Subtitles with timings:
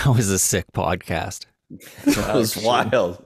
[0.04, 1.44] That was a sick podcast.
[2.06, 3.22] That was wild.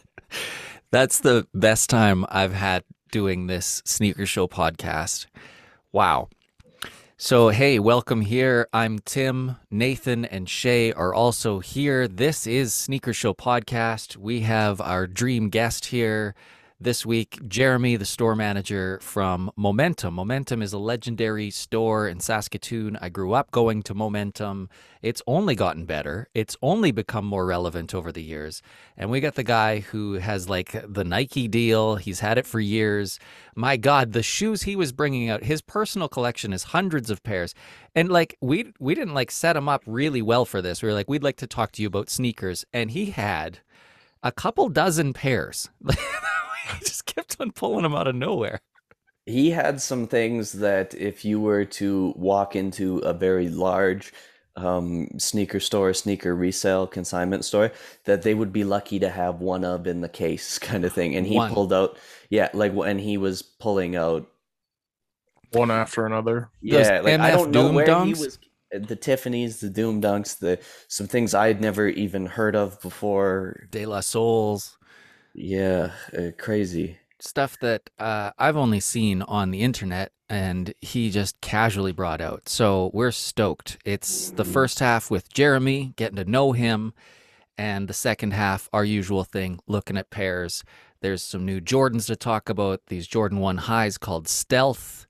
[0.90, 5.26] That's the best time I've had doing this sneaker show podcast.
[5.92, 6.30] Wow.
[7.18, 8.66] So, hey, welcome here.
[8.72, 9.56] I'm Tim.
[9.70, 12.08] Nathan and Shay are also here.
[12.08, 14.16] This is Sneaker Show Podcast.
[14.16, 16.34] We have our dream guest here
[16.80, 20.14] this week, Jeremy, the store manager from Momentum.
[20.14, 22.98] Momentum is a legendary store in Saskatoon.
[23.00, 24.68] I grew up going to Momentum.
[25.00, 28.60] It's only gotten better, it's only become more relevant over the years.
[28.96, 32.58] And we got the guy who has like the Nike deal, he's had it for
[32.58, 33.20] years.
[33.54, 37.54] My God, the shoes he was bringing out, his personal collection is hundreds of pairs.
[37.94, 40.82] And like we we didn't like set him up really well for this.
[40.82, 43.60] We were like, we'd like to talk to you about sneakers, and he had
[44.24, 45.70] a couple dozen pairs.
[46.72, 48.60] he just kept on pulling them out of nowhere.
[49.26, 54.12] He had some things that if you were to walk into a very large
[54.56, 57.72] um, sneaker store, sneaker resale consignment store,
[58.04, 61.16] that they would be lucky to have one of in the case, kind of thing.
[61.16, 61.52] And he One.
[61.52, 61.98] pulled out,
[62.30, 64.28] yeah, like when he was pulling out,
[65.52, 66.50] one after another.
[66.62, 68.38] Those yeah, like I don't know Doom where he was.
[68.72, 73.68] The Tiffany's, the Doom Dunks, the some things I'd never even heard of before.
[73.70, 74.76] De La Souls.
[75.34, 76.98] Yeah, uh, crazy.
[77.20, 82.48] stuff that uh, I've only seen on the internet and he just casually brought out.
[82.48, 83.78] So we're stoked.
[83.84, 86.92] It's the first half with Jeremy, getting to know him,
[87.58, 90.64] and the second half, our usual thing, looking at pairs.
[91.00, 95.06] There's some new Jordans to talk about, these Jordan 1 highs called Stealth.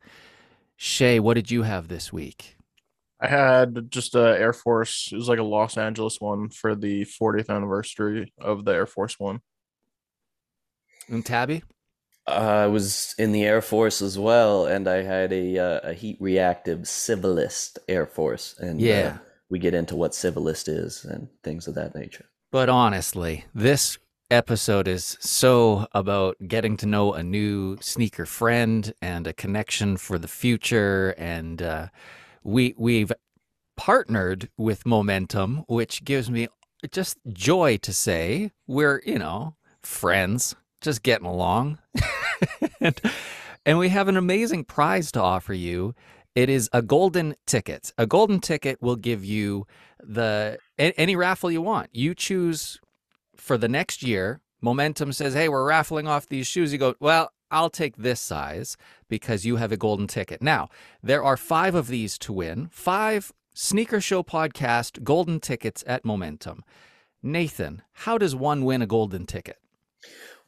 [0.76, 2.56] Shay, what did you have this week?
[3.20, 5.08] I had just a Air Force.
[5.12, 9.18] It was like a Los Angeles one for the 40th anniversary of the Air Force
[9.18, 9.40] One.
[11.08, 11.62] And Tabby?
[12.26, 16.16] I was in the Air Force as well, and I had a uh, a heat
[16.20, 19.18] reactive civilist Air Force, and uh, Yeah.
[19.50, 22.24] we get into what civilist is and things of that nature.
[22.50, 23.98] But honestly, this
[24.30, 30.18] episode is so about getting to know a new sneaker friend and a connection for
[30.18, 31.14] the future.
[31.18, 31.88] And uh,
[32.42, 33.12] we we've
[33.76, 36.48] partnered with Momentum, which gives me
[36.90, 40.54] just joy to say we're you know friends,
[40.84, 41.78] just getting along.
[42.80, 43.00] and,
[43.66, 45.94] and we have an amazing prize to offer you.
[46.34, 47.92] It is a golden ticket.
[47.96, 49.66] A golden ticket will give you
[49.98, 51.90] the any raffle you want.
[51.92, 52.80] You choose
[53.36, 54.40] for the next year.
[54.60, 58.76] Momentum says, "Hey, we're raffling off these shoes." You go, "Well, I'll take this size
[59.08, 60.68] because you have a golden ticket." Now,
[61.02, 62.68] there are 5 of these to win.
[62.72, 66.64] 5 Sneaker Show podcast golden tickets at Momentum.
[67.22, 69.58] Nathan, how does one win a golden ticket?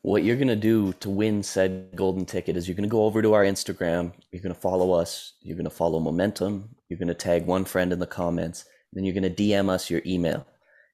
[0.06, 3.32] What you're gonna do to win said golden ticket is you're gonna go over to
[3.32, 4.12] our Instagram.
[4.30, 5.32] You're gonna follow us.
[5.40, 6.68] You're gonna follow Momentum.
[6.88, 8.66] You're gonna tag one friend in the comments.
[8.92, 10.46] Then you're gonna DM us your email.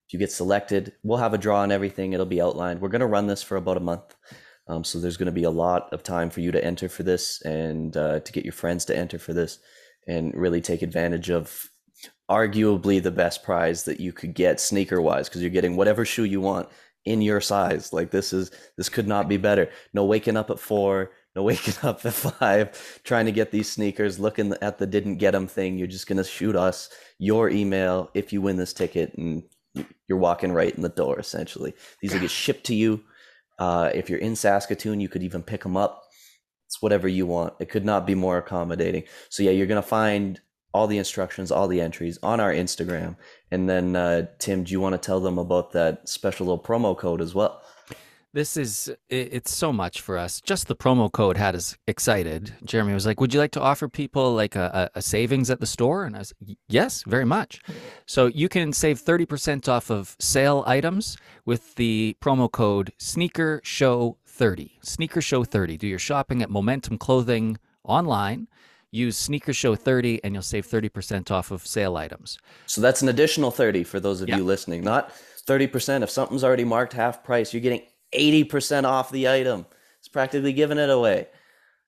[0.07, 2.15] If you get selected, we'll have a draw and everything.
[2.15, 2.81] It'll be outlined.
[2.81, 4.15] We're gonna run this for about a month.
[4.67, 7.03] Um, so there's going to be a lot of time for you to enter for
[7.03, 9.59] this and uh, to get your friends to enter for this
[10.07, 11.69] and really take advantage of
[12.31, 16.25] arguably the best prize that you could get sneaker wise because you're getting whatever shoe
[16.25, 16.69] you want
[17.05, 17.93] in your size.
[17.93, 19.71] Like this is this could not be better.
[19.93, 24.19] No waking up at four, no waking up at five, trying to get these sneakers,
[24.19, 25.79] looking at the didn't get them thing.
[25.79, 29.43] You're just gonna shoot us your email if you win this ticket, and
[30.09, 31.19] you're walking right in the door.
[31.19, 33.03] Essentially, these will get shipped to you.
[33.59, 36.05] Uh, if you're in Saskatoon, you could even pick them up.
[36.67, 37.55] It's whatever you want.
[37.61, 39.05] It could not be more accommodating.
[39.29, 40.41] So yeah, you're gonna find
[40.73, 43.17] all the instructions, all the entries on our Instagram.
[43.51, 46.97] And then uh, Tim, do you want to tell them about that special little promo
[46.97, 47.63] code as well?
[48.35, 50.41] This is, it's so much for us.
[50.41, 52.55] Just the promo code had us excited.
[52.65, 55.67] Jeremy was like, "Would you like to offer people like a, a savings at the
[55.67, 56.33] store?" And I was,
[56.67, 57.61] "Yes, very much."
[58.07, 63.61] So you can save thirty percent off of sale items with the promo code Sneaker
[63.65, 64.79] Show thirty.
[64.83, 65.77] Sneaker Show thirty.
[65.77, 68.49] Do your shopping at Momentum Clothing online.
[68.93, 72.39] Use Sneaker Show thirty, and you'll save thirty percent off of sale items.
[72.67, 74.37] So that's an additional 30 for those of Yeah.
[74.37, 74.85] you listening.
[74.85, 75.13] Not
[75.49, 76.03] 30%.
[76.03, 77.83] If something's already marked half price, you're getting
[78.15, 79.65] 80% off the item.
[79.99, 81.29] It's practically giving it away.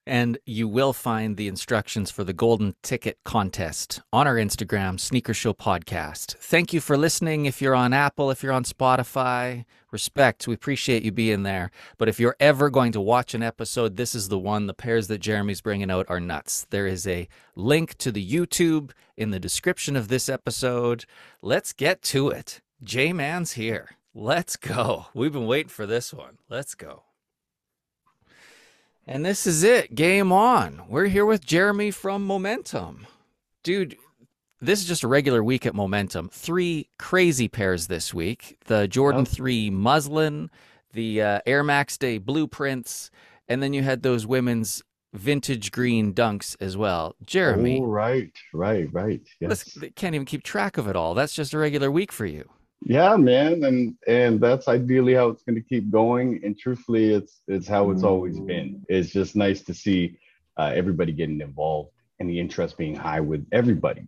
[0.07, 5.33] And you will find the instructions for the golden ticket contest on our Instagram, Sneaker
[5.33, 6.35] Show Podcast.
[6.37, 7.45] Thank you for listening.
[7.45, 10.47] If you're on Apple, if you're on Spotify, respect.
[10.47, 11.71] We appreciate you being there.
[11.97, 14.67] But if you're ever going to watch an episode, this is the one.
[14.67, 16.67] The pairs that Jeremy's bringing out are nuts.
[16.69, 21.05] There is a link to the YouTube in the description of this episode.
[21.41, 22.61] Let's get to it.
[22.83, 23.91] J Man's here.
[24.13, 25.07] Let's go.
[25.13, 26.37] We've been waiting for this one.
[26.47, 27.04] Let's go.
[29.07, 29.93] And this is it.
[29.95, 30.81] Game on.
[30.89, 33.05] We're here with Jeremy from Momentum.
[33.63, 33.97] Dude,
[34.59, 36.29] this is just a regular week at Momentum.
[36.29, 39.25] Three crazy pairs this week: the Jordan Oh.
[39.25, 40.49] Three Muslin,
[40.93, 43.11] the uh, Air Max Day Blueprints,
[43.47, 44.81] and then you had those women's
[45.13, 47.15] vintage green dunks as well.
[47.25, 49.21] Jeremy, Oh, right, right, right.
[49.39, 49.77] Yes.
[49.95, 51.13] can't even keep track of it all.
[51.13, 52.49] That's just a regular week for you.
[52.81, 56.41] Yeah, man, and and that's ideally how it's going to keep going.
[56.43, 58.85] And truthfully, it's it's how it's always been.
[58.89, 60.17] It's just nice to see
[60.57, 64.07] uh, everybody getting involved and the interest being high with everybody.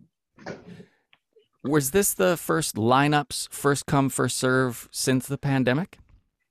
[1.64, 5.98] Was this the first lineups, first come, first serve since the pandemic?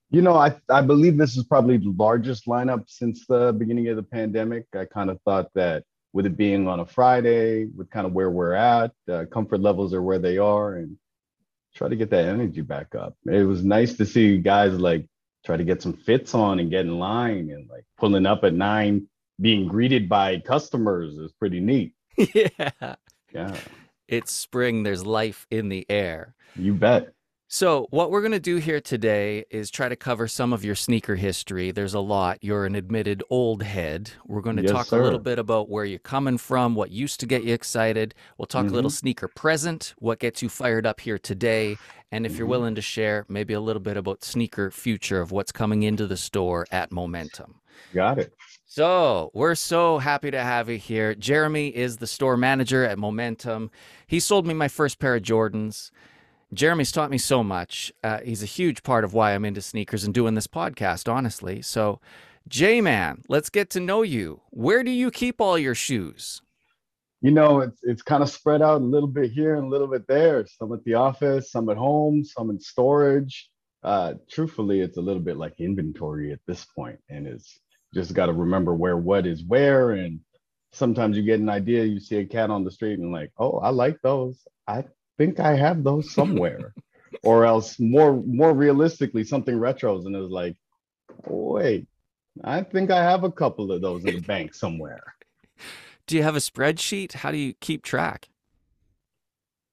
[0.10, 3.96] You know, I I believe this is probably the largest lineup since the beginning of
[3.96, 4.66] the pandemic.
[4.76, 5.84] I kind of thought that
[6.14, 9.94] with it being on a Friday, with kind of where we're at, uh, comfort levels
[9.94, 10.98] are where they are, and
[11.78, 13.16] try to get that energy back up.
[13.26, 15.06] It was nice to see guys like
[15.46, 18.54] try to get some fits on and get in line and like pulling up at
[18.54, 19.08] nine,
[19.40, 21.94] being greeted by customers is pretty neat.
[22.18, 22.96] yeah.
[23.34, 23.56] Yeah,
[24.08, 26.34] It's spring, there's life in the air.
[26.56, 27.14] you bet.
[27.50, 30.76] So, what we're going to do here today is try to cover some of your
[30.76, 31.72] sneaker history.
[31.72, 32.40] There's a lot.
[32.44, 34.12] You're an admitted old head.
[34.26, 37.22] We're going to Yes, talk a little bit about where you're coming from, what used
[37.22, 38.14] to get you excited.
[38.38, 38.96] We'll talk a little Mm-hmm.
[38.98, 41.80] sneaker present, what gets you fired up here today.
[42.12, 42.50] And if you're Mhm.
[42.50, 46.18] willing to share, maybe a little bit about sneaker future of what's coming into the
[46.18, 47.62] store at Momentum.
[47.94, 48.34] Got it.
[48.66, 51.16] So, we're so happy to have you here.
[51.16, 53.72] Jeremy is the store manager at Momentum.
[54.06, 55.92] He sold me my first pair of Jordans.
[56.54, 57.92] Jeremy's taught me so much.
[58.04, 61.62] Uh, he's a huge part of why I'm into sneakers and doing this podcast, honestly.
[61.62, 62.00] So,
[62.48, 64.42] J Man, let's get to know you.
[64.52, 66.42] Where do you keep all your shoes?
[67.22, 69.88] you know, it's it's kind of spread out a little bit here and a little
[69.88, 70.46] bit there.
[70.46, 73.50] Some at the office, some at home, some in storage.
[73.84, 77.60] Uh, truthfully, it's a little bit like inventory at this point, and it's
[77.94, 79.92] just got to remember where what is where.
[79.92, 80.20] And
[80.74, 83.58] sometimes you get an idea, you see a cat on the street, and like, oh,
[83.60, 84.46] I like those.
[84.68, 84.86] I
[85.18, 86.74] think I have those somewhere.
[87.24, 90.56] or else, more more realistically, something retros, and it's like,
[91.26, 91.88] wait,
[92.44, 95.16] I think I have a couple of those in the bank somewhere.
[96.06, 97.14] Do you have a spreadsheet?
[97.14, 98.30] How do you keep track?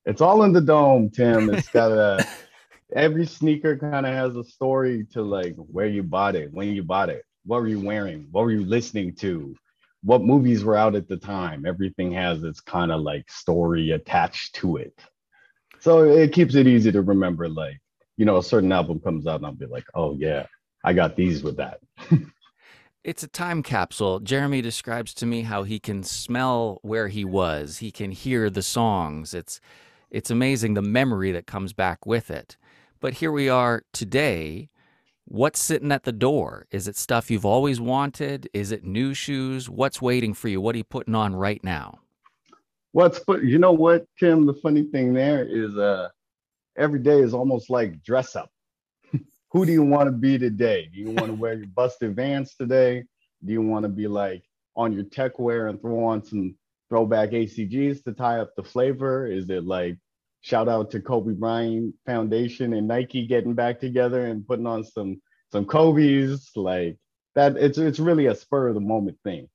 [0.05, 1.53] It's all in the dome, Tim.
[1.53, 2.27] It's got a
[2.95, 6.83] every sneaker kind of has a story to like where you bought it, when you
[6.83, 9.55] bought it, what were you wearing, what were you listening to,
[10.03, 11.65] what movies were out at the time.
[11.67, 14.99] Everything has its kind of like story attached to it.
[15.85, 17.79] So it keeps it easy to remember, like,
[18.17, 20.47] you know, a certain album comes out and I'll be like, oh yeah,
[20.83, 21.81] I got these with that.
[23.05, 24.19] It's a time capsule.
[24.19, 27.81] Jeremy describes to me how he can smell where he was.
[27.81, 29.35] He can hear the songs.
[29.35, 29.61] It's
[30.11, 32.57] it's amazing the memory that comes back with it.
[33.01, 34.71] But here we are today.
[35.27, 36.67] What's sitting at the door?
[36.71, 38.49] Is it stuff you've always wanted?
[38.55, 39.69] Is it new shoes?
[39.69, 40.63] What's waiting for you?
[40.63, 41.99] What are you putting on right now?
[42.95, 44.47] What's but you know what, Tim?
[44.47, 46.11] The funny thing there is uh
[46.79, 48.49] every day is almost like dress up.
[49.51, 50.89] Who do you want to be today?
[50.95, 53.03] Do you want to wear your busted vans today?
[53.45, 54.45] Do you want to be like
[54.77, 56.55] on your tech wear and throw on some
[56.89, 59.27] throwback ACGs to tie up the flavor?
[59.27, 59.99] Is it like
[60.43, 65.21] shout out to Kobe Bryant Foundation and Nike getting back together and putting on some
[65.51, 66.97] some Kobe's like
[67.35, 67.57] that?
[67.57, 69.49] It's it's really a spur of the moment thing.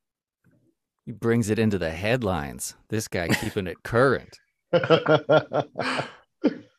[1.09, 2.75] He brings it into the headlines.
[2.89, 4.37] This guy keeping it current.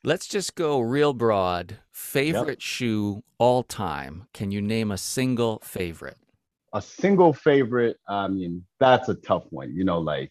[0.04, 1.78] Let's just go real broad.
[1.90, 4.28] Favorite shoe all time.
[4.32, 6.16] Can you name a single favorite?
[6.72, 9.74] a single favorite, I mean, that's a tough one.
[9.74, 10.30] You know, like,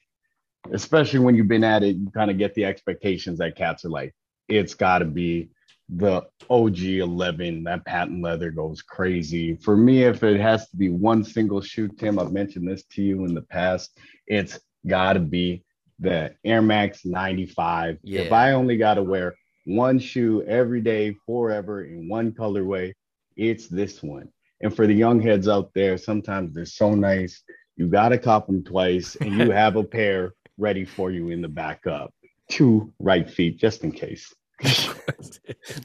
[0.71, 3.89] especially when you've been at it, you kind of get the expectations that cats are
[3.89, 4.15] like,
[4.47, 5.49] it's got to be
[5.89, 7.63] the OG 11.
[7.63, 9.55] That patent leather goes crazy.
[9.55, 13.01] For me, if it has to be one single shoe, Tim, I've mentioned this to
[13.01, 15.63] you in the past, it's got to be
[15.99, 17.97] the Air Max 95.
[18.03, 22.93] If I only got to wear one shoe every day, forever, in one colorway,
[23.35, 24.29] it's this one.
[24.61, 27.43] And for the young heads out there, sometimes they're so nice.
[27.77, 31.41] You got to cop them twice, and you have a pair ready for you in
[31.41, 32.13] the backup.
[32.49, 34.33] Two right feet, just in case.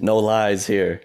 [0.00, 1.00] No lies here.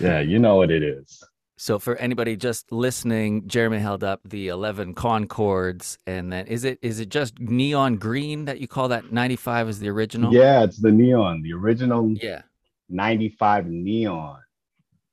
[0.00, 1.22] Yeah, you know what it is.
[1.56, 6.78] So for anybody just listening, Jeremy held up the 11 Concords and then is it
[6.80, 10.32] is it just neon green that you call that 95 is the original?
[10.32, 12.42] Yeah, it's the neon, the original Yeah.
[12.88, 14.38] 95 neon.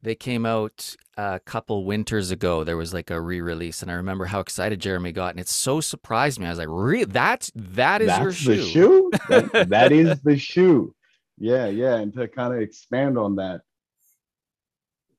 [0.02, 2.64] They came out a couple winters ago.
[2.64, 5.82] There was like a re-release and I remember how excited Jeremy got and it so
[5.82, 6.46] surprised me.
[6.46, 9.12] I was like, "Re- that's that is That's your shoe." the shoe.
[9.52, 10.94] That- that is the shoe.
[11.38, 11.96] Yeah, yeah.
[11.96, 13.62] And to kind of expand on that,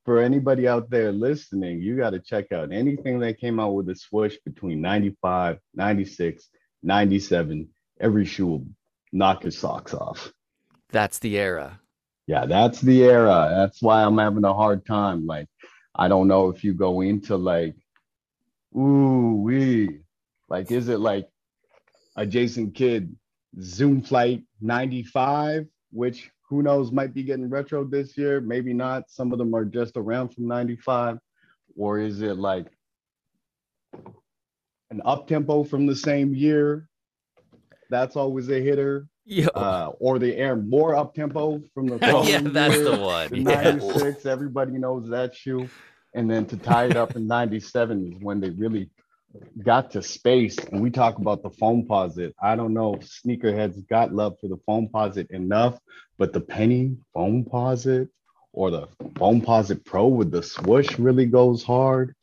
[0.04, 3.90] for anybody out there listening, you got to check out anything that came out with
[3.90, 6.48] a swoosh between 95, 96,
[6.82, 7.68] 97.
[8.00, 8.66] Every shoe will
[9.12, 10.32] knock your socks off.
[10.90, 11.80] That's the era.
[12.26, 13.48] Yeah, that's the era.
[13.50, 15.26] That's why I'm having a hard time.
[15.26, 15.48] Like,
[15.94, 17.74] I don't know if you go into like,
[18.74, 20.00] ooh, we,
[20.48, 21.28] like, is it like
[22.16, 23.14] a Jason Kidd
[23.60, 29.10] Zoom Flight 95, which who knows might be getting retro this year, maybe not.
[29.10, 31.18] Some of them are just around from 95.
[31.76, 32.66] Or is it like
[34.90, 36.88] an up tempo from the same year?
[37.90, 39.06] That's always a hitter.
[39.24, 39.46] Yo.
[39.48, 42.84] Uh, or the air more up tempo from the yeah, that's year.
[42.84, 43.28] the one.
[43.28, 43.62] The Yeah.
[43.76, 45.68] 96, everybody knows that shoe.
[46.14, 48.88] And then to tie it up in 97 is when they really
[49.62, 50.58] got to space.
[50.58, 52.32] And we talk about the Foamposite.
[52.42, 55.78] I don't know if sneakerheads got love for the Foamposite enough,
[56.16, 58.08] but the penny Foamposite
[58.52, 62.14] or the Foamposite pro with the swoosh really goes hard.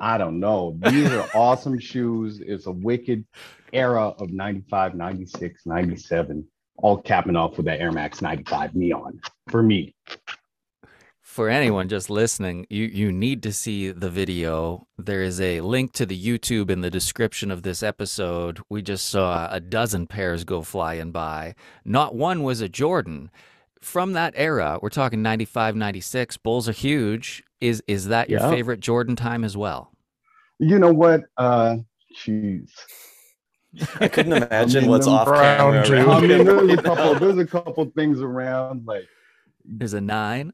[0.00, 0.78] I don't know.
[0.82, 2.40] These are awesome shoes.
[2.40, 3.24] It's a wicked
[3.72, 6.46] era of 95, 96, 97,
[6.78, 9.94] all capping off with that Air Max 95 neon for me.
[11.30, 14.88] For anyone just listening, you you need to see the video.
[14.98, 18.58] There is a link to the YouTube in the description of this episode.
[18.68, 21.54] We just saw a dozen pairs go flying by.
[21.84, 23.30] Not one was a Jordan.
[23.80, 26.36] From that era, we're talking 95, 96.
[26.38, 27.44] Bulls are huge.
[27.60, 28.50] Is is that your Yeah.
[28.50, 29.92] favorite Jordan time as well?
[30.58, 31.20] You know what?
[31.36, 31.76] Uh,
[32.26, 32.70] jeez.
[34.00, 36.10] I couldn't imagine mean, what's off brown camera.
[36.12, 37.14] I mean, there's a couple.
[37.14, 38.84] There's a couple things around.
[38.84, 39.06] Like
[39.64, 40.52] There's a nine.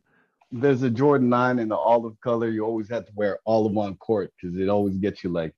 [0.53, 2.49] There's a Jordan Nine in the olive color.
[2.49, 5.53] You always have to wear olive on court because it always gets you like.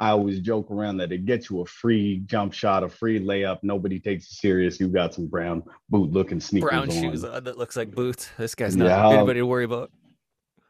[0.00, 3.58] I always joke around that it gets you a free jump shot, a free layup.
[3.62, 4.80] Nobody takes it serious.
[4.80, 6.90] You got some brown boot looking sneakers Brown on.
[6.90, 8.28] shoes on that looks like boots.
[8.36, 9.10] This guy's not Yeah.
[9.16, 9.92] anybody to worry about.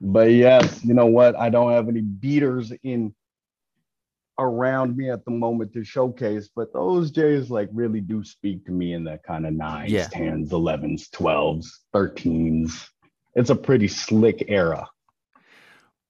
[0.00, 1.34] But yes, you know what?
[1.36, 3.14] I don't have any beaters in
[4.38, 8.72] around me at the moment to showcase, but those J's like really do speak to
[8.72, 10.08] me in that kind of nines, Yeah.
[10.08, 12.88] tens, elevens, twelves, thirteens.
[13.34, 14.88] It's a pretty slick era.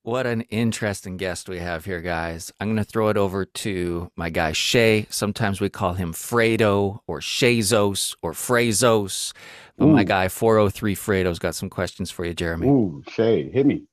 [0.03, 2.53] What an interesting guest we have here, guys.
[2.59, 5.07] I'm going to throw it over to my guy Shay.
[5.09, 9.33] Sometimes we call him Fredo or Shazos or Frazos.
[9.77, 12.67] But my guy 403 Fredo's got some questions for you, Jeremy.
[12.67, 13.85] Ooh, Shay, hit me.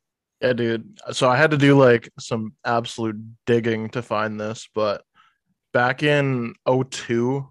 [0.42, 1.00] Yeah, dude.
[1.12, 5.04] So I had to do like some absolute digging to find this, but
[5.72, 7.48] back in 02,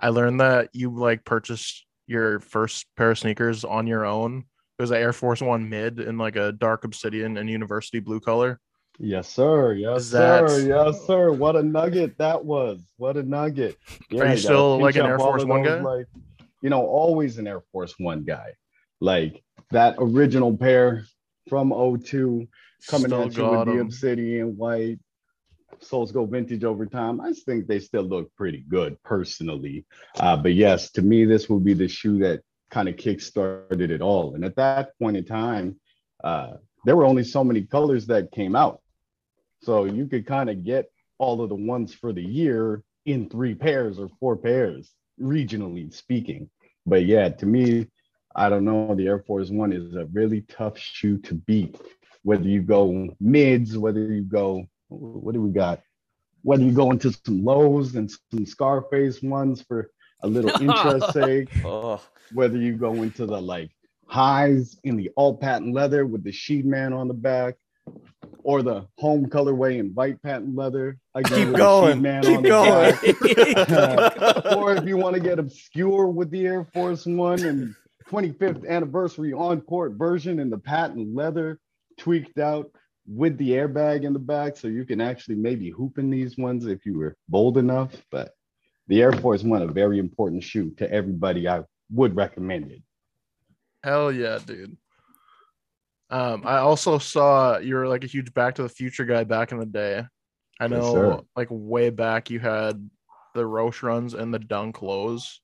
[0.00, 4.44] I learned that you like purchased your first pair of sneakers on your own.
[4.82, 8.58] Was an Air Force One mid in like a dark obsidian and university blue color.
[8.98, 9.74] Yes, sir.
[9.74, 10.66] Yes, sir.
[10.66, 11.30] Yes, sir.
[11.30, 12.80] What a nugget that was.
[12.96, 13.78] What a nugget.
[14.18, 15.82] Are you still, like, an Air Force One those, guy?
[15.82, 16.06] Like,
[16.62, 18.54] you know, always an Air Force One guy.
[19.00, 21.04] Like that original pair
[21.48, 22.48] from 02
[22.88, 24.98] coming Still at you with the obsidian white.
[25.78, 27.20] Soles go vintage over time.
[27.20, 29.86] I think they still look pretty good personally.
[30.18, 32.42] Uh, but yes, to me, this will be the shoe that
[32.72, 34.34] kind of kick-started it all.
[34.34, 35.78] And at that point in time,
[36.24, 38.80] uh, there were only so many colors that came out.
[39.62, 43.54] So you could kind of get all of the ones for the year in three
[43.54, 46.50] pairs or four pairs, regionally speaking.
[46.86, 47.86] But yeah, to me,
[48.34, 48.94] I don't know.
[48.94, 51.76] The Air Force One is a really tough shoe to beat.
[52.22, 55.80] Whether you go mids, whether you go, what do we got?
[56.42, 59.90] Whether you go into some lows and some Scarface ones for
[60.22, 62.00] a little interest sake, Oh,
[62.32, 63.70] whether you go into the like
[64.06, 67.54] highs in the all patent leather with the sheet man on the back,
[68.44, 70.98] or the home colorway in white patent leather.
[71.14, 72.02] Again, keep with going.
[72.02, 73.54] man Keep on the going.
[73.54, 74.44] back.
[74.56, 77.74] or if you want to get obscure with the Air Force One and
[78.10, 81.58] 25th anniversary on court version in the patent leather
[81.98, 82.70] tweaked out
[83.06, 86.66] with the airbag in the back, so you can actually maybe hoop in these ones
[86.66, 87.90] if you were bold enough.
[88.10, 88.32] But
[88.88, 91.48] the Air Force One, a very important shoe to everybody.
[91.48, 92.82] I would recommend it.
[93.84, 94.76] Hell yeah, dude.
[96.10, 99.50] Um, I also saw you were like a huge Back to the Future guy back
[99.50, 100.04] in the day.
[100.60, 102.88] I know, like way back, you had
[103.34, 105.40] the Roshe runs and the Dunk lows.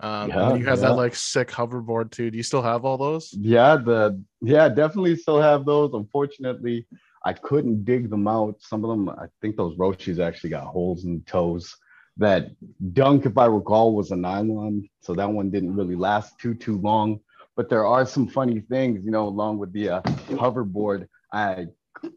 [0.00, 0.88] Um, Yeah, you had yeah.
[0.88, 2.30] that like sick hoverboard too.
[2.30, 3.32] Do you still have all those?
[3.32, 5.92] Yeah, the yeah, definitely still have those.
[5.94, 6.86] Unfortunately,
[7.24, 8.56] I couldn't dig them out.
[8.60, 11.74] Some of them, I think those Roshes actually got holes in the toes.
[12.16, 12.50] That
[12.92, 16.78] dunk, if I recall, was a nylon, so that one didn't really last too too
[16.78, 17.20] long.
[17.56, 21.08] But there are some funny things, you know, along with the uh, hoverboard.
[21.32, 21.66] I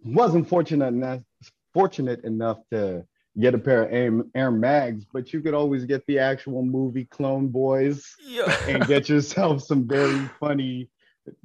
[0.04, 1.22] wasn't fortunate enough
[1.74, 3.06] fortunate enough to
[3.40, 7.06] get a pair of Air, Air Mags, but you could always get the actual movie
[7.06, 8.16] Clone Boys
[8.68, 10.90] and get yourself some very funny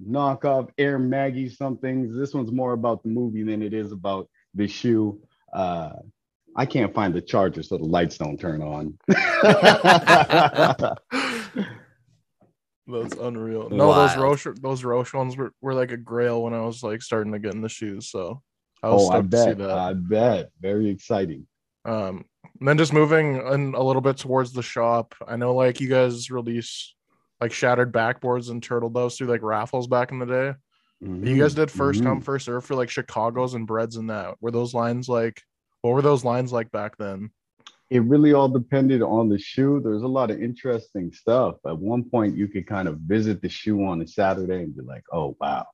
[0.02, 2.16] knockoff Air Maggie somethings.
[2.16, 5.20] This one's more about the movie than it is about the shoe.
[5.52, 5.92] Uh,
[6.56, 8.98] I can't find the charger, so the lights don't turn on.
[12.86, 13.70] That's unreal.
[13.70, 14.38] No, those Wild.
[14.38, 17.38] Roshe those Roshe ones were, were like a grail when I was like starting to
[17.38, 18.10] get in the shoes.
[18.10, 18.42] So
[18.82, 19.58] I oh, I stoked to see bet.
[19.58, 19.70] that.
[19.78, 20.50] I bet.
[20.60, 21.46] Very exciting.
[21.84, 22.24] Um,
[22.58, 25.14] and then just moving in a little bit towards the shop.
[25.26, 26.94] I know like you guys release
[27.40, 30.54] like shattered backboards and turtle doves through like raffles back in the day.
[31.00, 32.04] You guys did 1st Mhm.
[32.04, 34.36] come first serve for like Chicago's and breads and that.
[34.40, 35.42] Were those lines like
[35.82, 37.30] what were those lines like back then?
[37.92, 39.78] it really all depended on the shoe.
[39.84, 41.56] There's a lot of interesting stuff.
[41.66, 44.80] At one point, you could kind of visit the shoe on a Saturday and be
[44.80, 45.66] like, oh, wow,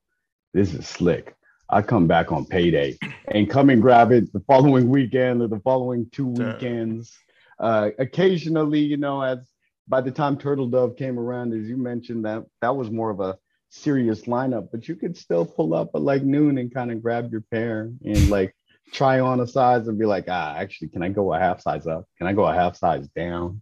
[0.53, 1.37] this is slick.
[1.71, 2.99] I come back on payday
[3.29, 7.17] and come and grab it the following weekend or the following two weekends.
[7.61, 9.39] Uh, occasionally, you know, as
[9.87, 13.21] by the time Turtle Dove came around, as you mentioned, that that was more of
[13.21, 13.39] a
[13.69, 17.31] serious lineup, but you could still pull up at like noon and kind of grab
[17.31, 18.57] your pair and like
[18.93, 21.87] try on a size and be like, ah, actually, can I go a half size
[21.87, 22.07] up?
[22.19, 23.61] Can I go a half size down?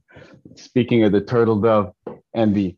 [0.54, 1.92] Speaking of the turtle dove
[2.34, 2.76] and the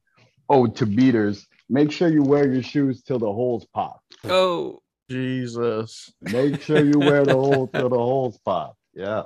[0.48, 4.00] ode to beaters, make sure you wear your shoes till the holes pop.
[4.24, 6.12] Oh, Jesus.
[6.20, 8.76] Make sure you wear the hole till the holes pop.
[8.94, 9.24] Yeah.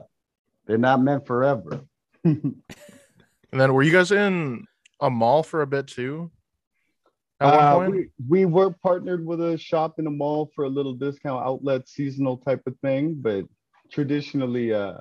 [0.66, 1.80] They're not meant forever.
[3.52, 4.64] And then were you guys in
[5.00, 6.30] a mall for a bit too?
[7.42, 10.68] At one Uh, we, we were partnered with a shop in a mall for a
[10.68, 13.44] little discount outlet seasonal type of thing, but
[13.90, 14.98] traditionally, uh,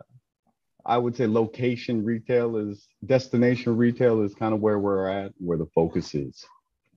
[0.86, 5.57] I would say location retail is destination retail is kind of where we're at, where
[5.57, 6.43] the focus is.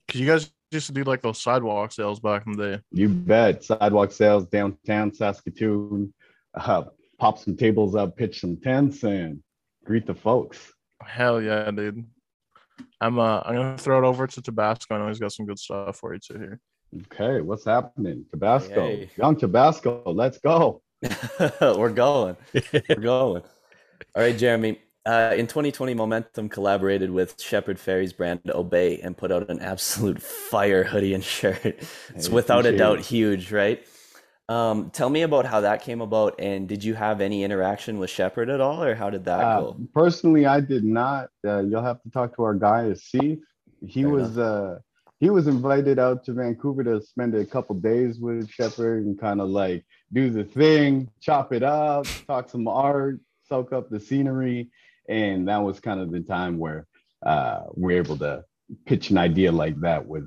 [0.09, 2.83] Cause you guys used to do like those sidewalk sales back in the day.
[2.93, 3.65] You bet.
[3.65, 6.13] Sidewalk sales downtown Saskatoon,
[6.55, 6.85] uh,
[7.19, 9.43] pop some tables up, pitch some tents, and
[9.85, 10.73] greet the folks.
[11.03, 12.05] Hell yeah, dude.
[13.05, 14.95] I'm uh I'm gonna throw it over to Tabasco.
[14.95, 16.61] I know he's got some good stuff for you too here.
[17.13, 18.25] Okay, what's happening?
[18.31, 19.11] Tabasco, Hey.
[19.19, 20.81] young Tabasco, let's go.
[21.61, 22.37] We're going.
[22.73, 23.43] We're going.
[24.15, 24.79] All right, Jeremy.
[25.07, 30.23] Uh, in 2020, Momentum collaborated with Shepard Fairey's brand Obey and put out an absolute
[30.23, 31.63] fire hoodie and shirt.
[32.15, 33.05] It's Hey, without a doubt it.
[33.07, 33.85] huge, right?
[34.49, 38.11] Um, tell me about how that came about, and did you have any interaction with
[38.11, 39.77] Shepard at all, or how did that Uh, go?
[39.95, 41.31] personally, I did not.
[41.47, 43.41] Uh, you'll have to talk to our guy, Asif.
[43.87, 44.79] He Fair was uh,
[45.19, 49.41] he was invited out to Vancouver to spend a couple days with Shepard and kind
[49.41, 54.71] of like do the thing, chop it up, talk some art, soak up the scenery,
[55.09, 56.87] and that was kind of the time where
[57.25, 58.45] uh, we're able to
[58.85, 60.27] pitch an idea like that with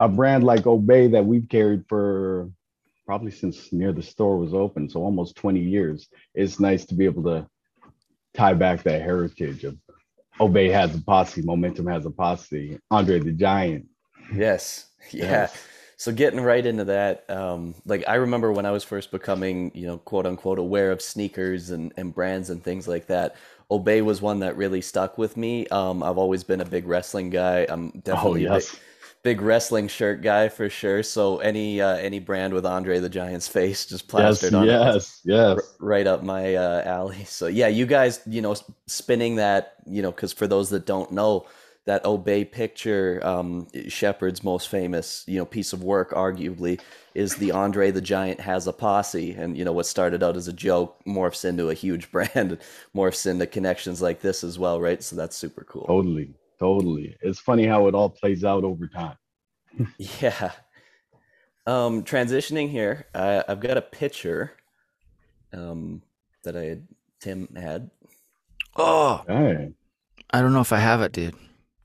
[0.00, 2.50] a brand like Obey that we've carried for
[3.06, 6.08] probably since near the store was open, so almost 20 years.
[6.34, 7.46] It's nice to be able to
[8.34, 9.78] tie back that heritage of
[10.38, 13.86] Obey has a posse, Momentum has a posse, Andre the Giant.
[14.34, 14.88] Yes.
[15.12, 15.24] Yeah.
[15.26, 15.56] Yes.
[15.98, 19.86] So getting right into that, um, like I remember when I was first becoming, you
[19.86, 23.36] know, quote unquote, aware of sneakers and, and brands and things like that.
[23.70, 25.68] Obey was one that really stuck with me.
[25.68, 27.66] Um, I've always been a big wrestling guy.
[27.68, 28.60] I'm Oh definitely a
[29.26, 31.02] big, wrestling shirt guy for sure.
[31.02, 34.70] So any uh, any brand with Andre the Giant's face just yes, plastered on it
[34.70, 35.58] yes, yes.
[35.80, 37.24] right up my uh, alley.
[37.24, 38.54] So yeah, you guys, you know,
[38.86, 41.44] spinning that, you know, because for those that don't know,
[41.86, 46.80] that Obey picture, um, Shepard's most famous, you know, piece of work, arguably,
[47.14, 50.46] is the Andre the Giant has a posse, and you know what started out as
[50.46, 52.58] a joke morphs into a huge brand,
[52.94, 55.02] morphs into connections like this as well, right?
[55.02, 55.86] So that's super cool.
[55.86, 57.16] Totally, totally.
[57.20, 59.16] It's funny how it all plays out over time.
[60.20, 60.52] Yeah.
[61.66, 64.52] Um, transitioning here, I, I've got a picture,
[65.52, 66.00] um,
[66.44, 66.86] that I had
[67.20, 67.90] Tim had.
[68.76, 69.72] oh, Hey,
[70.30, 71.34] I don't know if I have it, dude.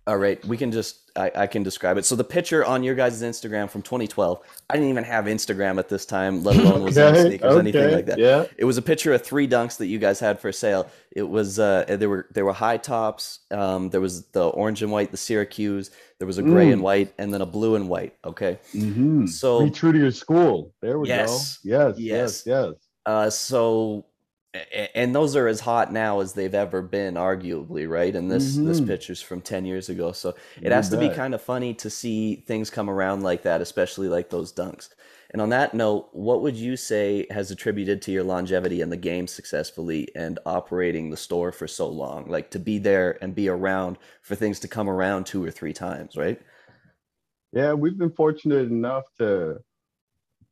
[0.07, 2.05] All right, we can just I, I can describe it.
[2.05, 5.89] So the picture on your guys' Instagram from 2012, I didn't even have Instagram at
[5.89, 8.17] this time, let alone was okay, sneakers, anything like that.
[8.17, 8.45] Yeah.
[8.57, 10.89] It was a picture of three dunks that you guys had for sale.
[11.11, 14.91] It was uh there were there were high tops, um there was the orange and
[14.91, 16.73] white, the Syracuse, there was a gray Mm.
[16.73, 18.15] and white, and then a blue and white.
[18.23, 18.59] Okay.
[18.73, 19.25] Mm-hmm.
[19.25, 20.73] So Be true to your school.
[20.81, 21.69] There we Yes, go.
[21.69, 22.43] Yes, yes.
[22.45, 22.73] yes, yes.
[23.05, 24.05] Uh, so,
[24.93, 28.13] and those are as hot now as they've ever been, arguably, right?
[28.15, 28.81] And this this Mhm.
[28.81, 31.89] picture's from ten years ago, so it You has to be kind of funny to
[31.89, 34.89] see things come around like that, especially like those dunks.
[35.29, 38.97] And on that note, what would you say has attributed to your longevity in the
[38.97, 42.27] game successfully and operating the store for so long?
[42.27, 45.71] Like to be there and be around for things to come around two or three
[45.73, 46.41] times, right?
[47.53, 49.59] Yeah, we've been fortunate enough to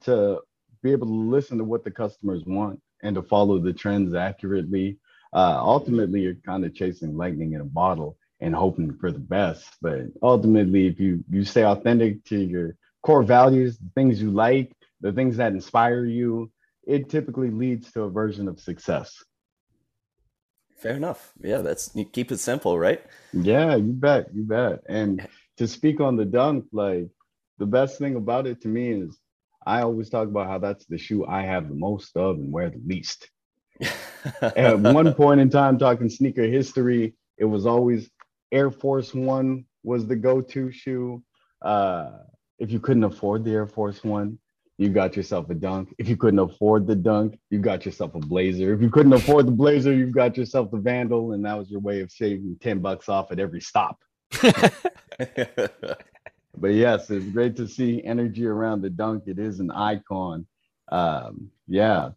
[0.02, 0.42] to
[0.84, 4.98] be able to listen to what the customers want and to follow the trends accurately.
[5.34, 9.68] Uh, ultimately, you're kind of chasing lightning in a bottle and hoping for the best.
[9.82, 14.72] But ultimately, if you you stay authentic to your core values, the things you like,
[15.02, 16.52] the things that inspire you,
[16.86, 19.24] it typically leads to a version of success.
[20.78, 21.34] Fair enough.
[21.42, 23.04] Yeah, that's you keep it simple, right?
[23.34, 24.80] Yeah, you bet, you bet.
[24.88, 27.10] And to speak on the dunk, like
[27.58, 29.20] the best thing about it to me is
[29.66, 32.70] I always talk about how that's the shoe I have the most of and wear
[32.70, 33.30] the least.
[34.42, 38.10] At one point in time, talking sneaker history, it was always
[38.52, 41.24] Air Force One was the go-to shoe.
[41.62, 42.12] Uh,
[42.58, 44.40] if you couldn't afford the Air Force One,
[44.78, 45.94] you got yourself a dunk.
[45.98, 48.74] If you couldn't afford the dunk, you got yourself a blazer.
[48.74, 51.82] If you couldn't afford the blazer, you got yourself the vandal, and that was your
[51.82, 54.00] way of saving 10 bucks off at every stop.
[56.60, 59.24] but yes, it's great to see energy around the dunk.
[59.28, 60.46] It is an icon.
[60.92, 62.10] Um, yeah,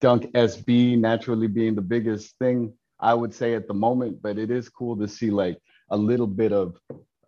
[0.00, 4.50] Dunk SB naturally being the biggest thing I would say at the moment, but it
[4.50, 5.58] is cool to see like
[5.90, 6.76] a little bit of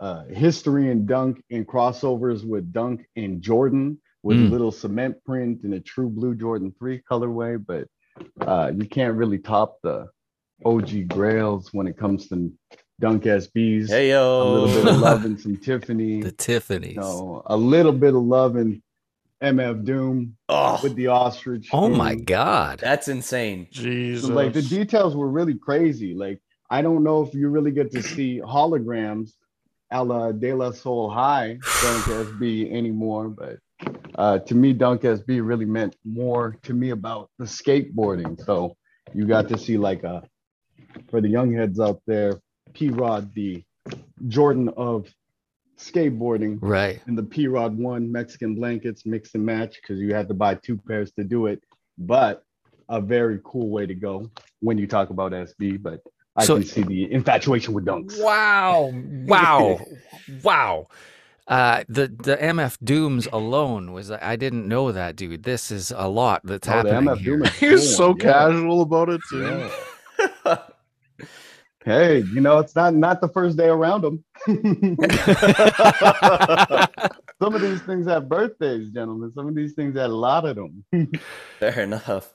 [0.01, 4.49] uh, history and Dunk and crossovers with Dunk and Jordan with mm.
[4.49, 7.65] a little cement print and a true blue Jordan 3 colorway.
[7.65, 7.89] But
[8.41, 10.09] uh, you can't really top the
[10.65, 12.53] OG Grails when it comes to
[13.01, 13.89] Dunk SBs.
[13.89, 16.21] Hey yo, a little bit of love and some Tiffany.
[16.21, 16.95] The Tiffany's.
[16.95, 18.83] You know, a little bit of love and
[19.43, 20.81] MF Doom oh.
[20.83, 21.69] with the ostrich.
[21.73, 23.69] Oh my god, that's insane!
[23.71, 26.15] Jesus, like the details were really crazy.
[26.15, 29.33] Like I don't know if you really get to see holograms
[29.93, 33.59] a la De La Soul High Dunk SB anymore, but
[34.17, 38.45] uh, to me, Dunk SB really meant more to me about the skateboarding.
[38.45, 38.77] So
[39.15, 40.25] you got to see like a
[41.11, 42.41] for the young heads out there,
[42.73, 43.63] P Rod, the
[44.29, 45.09] Jordan of
[45.79, 46.59] skateboarding.
[46.61, 47.01] Right.
[47.07, 50.55] And the P Rod one Mexican blankets mix and match because you had to buy
[50.55, 51.63] two pairs to do it.
[51.97, 52.45] But
[52.89, 55.83] a very cool way to go when you talk about SB.
[55.83, 56.01] But
[56.37, 58.23] I so, can see the infatuation with dunks.
[58.23, 58.93] Wow.
[59.27, 59.81] Wow.
[60.43, 60.87] wow.
[61.47, 65.45] Uh, the the MF Dooms alone was I didn't know that dude.
[65.45, 67.43] This is a lot that's oh, happening here.
[67.59, 68.25] He's so yeah.
[68.25, 69.71] casual about it too.
[70.45, 70.59] Yeah.
[71.89, 74.25] hey, you know it's not not the first day around them.
[77.41, 79.33] Some of these things have birthdays, gentlemen.
[79.33, 80.85] Some of these things had a lot of them.
[81.59, 82.35] Fair enough.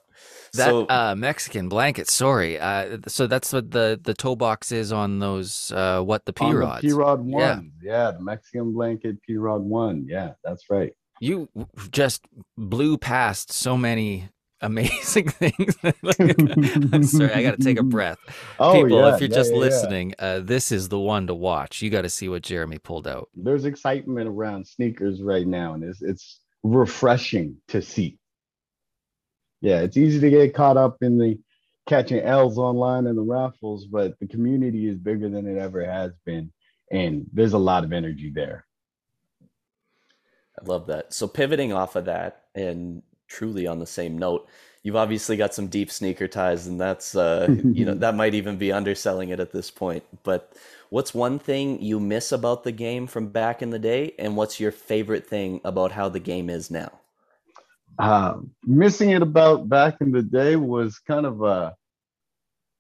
[0.54, 2.60] That so, uh, Mexican blanket, sorry.
[2.60, 5.72] Uh, so that's what the the toe box is on those.
[5.72, 6.82] Uh, what the P rods?
[6.82, 7.72] P rod one.
[7.82, 7.92] Yeah.
[7.92, 10.06] yeah, the Mexican blanket P rod one.
[10.08, 10.94] Yeah, that's right.
[11.20, 11.50] You
[11.90, 12.26] just
[12.58, 14.30] blew past so many
[14.64, 15.78] amazing things.
[16.94, 18.20] I'm sorry, I got to take a breath.
[18.60, 21.36] Oh, People, yeah, if you're yeah, just yeah, listening, uh, this is the one to
[21.36, 21.82] watch.
[21.82, 23.30] You got to see what Jeremy pulled out.
[23.36, 28.18] There's excitement around sneakers right now, and it's it's refreshing to see.
[29.62, 31.40] Yeah, it's easy to get caught up in the
[31.88, 36.12] catching L's online and the raffles, but the community is bigger than it ever has
[36.26, 36.52] been,
[36.92, 38.66] and there's a lot of energy there.
[40.60, 41.14] I love that.
[41.14, 43.02] So pivoting off of that and
[43.34, 44.48] truly on the same note,
[44.84, 48.58] you've obviously got some deep sneaker ties, and that's uh, you know that might even
[48.58, 50.04] be underselling it at this point.
[50.24, 50.54] But
[50.90, 54.60] what's one thing you miss about the game from back in the day, and what's
[54.60, 56.92] your favorite thing about how the game is now?
[58.00, 61.76] Uh, missing it about back in the day was kind of a,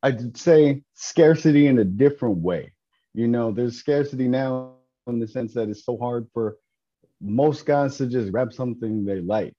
[0.01, 2.73] I'd say scarcity in a different way.
[3.13, 4.73] You know, there's scarcity now
[5.05, 6.57] in the sense that it's so hard for
[7.21, 9.55] most guys to just grab something they like.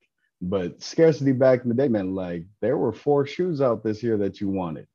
[0.48, 4.18] But scarcity back in the day meant like there were four shoes out this year
[4.18, 4.86] that you wanted.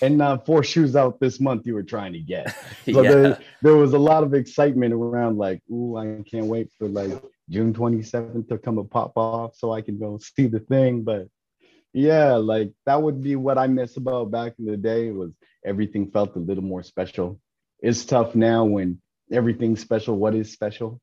[0.00, 2.54] And not four shoes out this month you were trying to get.
[2.92, 3.10] So yeah.
[3.10, 7.10] there, there was a lot of excitement around like, ooh, I can't wait for like
[7.50, 11.02] June 27th to come and pop off so I can go see the thing.
[11.02, 11.26] But
[11.92, 15.32] yeah, like that would be what I miss about back in the day was
[15.64, 17.40] everything felt a little more special.
[17.80, 19.00] It's tough now when
[19.32, 20.16] everything's special.
[20.16, 21.00] What is special?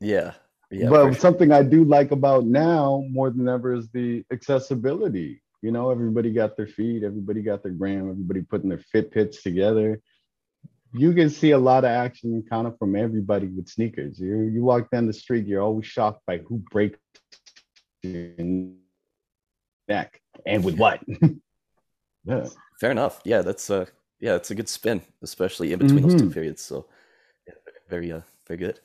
[0.00, 0.34] Yeah.
[0.70, 1.14] Yeah, but sure.
[1.14, 5.42] something I do like about now more than ever is the accessibility.
[5.62, 10.00] You know, everybody got their feed, everybody got their gram, everybody putting their Fitbits together.
[10.92, 14.20] You can see a lot of action kind of from everybody with sneakers.
[14.20, 16.98] You you walk down the street, you're always shocked by who breaks
[18.02, 18.34] your
[19.88, 21.02] neck and with what.
[22.24, 22.46] yeah.
[22.80, 23.20] Fair enough.
[23.24, 23.86] Yeah, that's uh
[24.20, 26.08] yeah, that's a good spin, especially in between mm-hmm.
[26.08, 26.34] those two mm-hmm.
[26.34, 26.62] periods.
[26.62, 26.86] So
[27.46, 27.54] yeah,
[27.88, 28.80] very uh very good.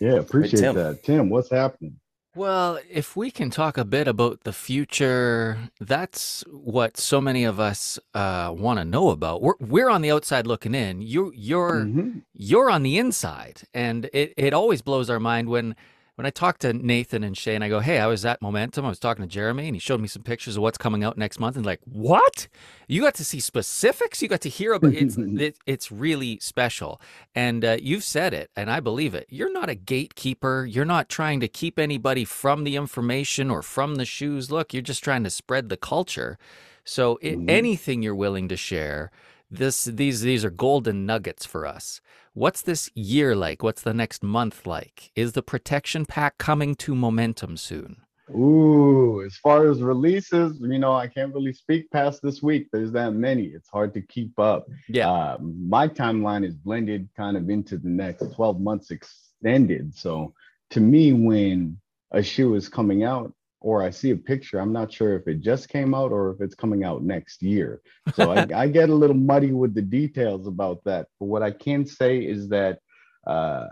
[0.00, 0.74] Yeah, appreciate Tim.
[0.74, 1.02] that.
[1.02, 1.98] Tim, what's happening?
[2.36, 7.58] Well, if we can talk a bit about the future, that's what so many of
[7.58, 9.40] us uh, want to know about.
[9.40, 11.00] We're we're on the outside looking in.
[11.00, 12.18] You you're mm-hmm.
[12.34, 15.76] you're on the inside, and it, it always blows our mind when
[16.16, 18.84] when I talk to Nathan and Shay and I go, hey, I was at Momentum.
[18.86, 21.18] I was talking to Jeremy and he showed me some pictures of what's coming out
[21.18, 21.56] next month.
[21.56, 22.48] And like, what?
[22.88, 24.22] You got to see specifics.
[24.22, 27.00] You got to hear about it's it, it's really special.
[27.34, 29.26] And uh, you've said it, and I believe it.
[29.28, 30.64] You're not a gatekeeper.
[30.64, 34.50] You're not trying to keep anybody from the information or from the shoes.
[34.50, 36.38] Look, you're just trying to spread the culture.
[36.84, 37.50] So i Mhm.
[37.50, 39.10] anything you're willing to share,
[39.50, 42.00] this these these are golden nuggets for us.
[42.34, 43.62] What's this year like?
[43.62, 45.10] What's the next month like?
[45.14, 48.02] Is the protection pack coming to momentum soon?
[48.30, 52.66] Ooh, as far as releases, you know, I can't really speak past this week.
[52.72, 53.44] There's that many.
[53.44, 54.66] It's hard to keep up.
[54.88, 55.08] Yeah.
[55.08, 59.96] Uh, my timeline is blended kind of into the next 12 months extended.
[59.96, 60.34] So
[60.70, 61.78] to me, when
[62.10, 63.32] a shoe is coming out
[63.66, 66.40] or I see a picture, I'm not sure if it just came out or if
[66.40, 67.82] it's coming out next year.
[68.14, 71.08] So I, I get a little muddy with the details about that.
[71.18, 72.78] But what I can say is that
[73.26, 73.66] uh,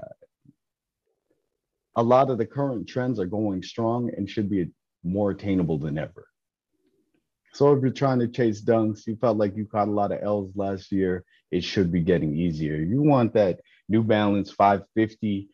[1.94, 4.68] a lot of the current trends are going strong and should be
[5.04, 6.26] more attainable than ever.
[7.52, 10.20] So if you're trying to chase dunks, you felt like you caught a lot of
[10.24, 12.78] L's last year, it should be getting easier.
[12.78, 15.54] You want that New Balance 550, y-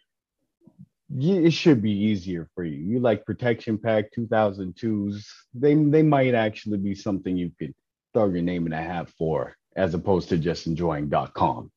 [1.19, 2.79] it should be easier for you.
[2.79, 7.75] You like Protection Pack 2002s, they, they might actually be something you could
[8.13, 11.71] throw your name in a hat for, as opposed to just enjoying.com.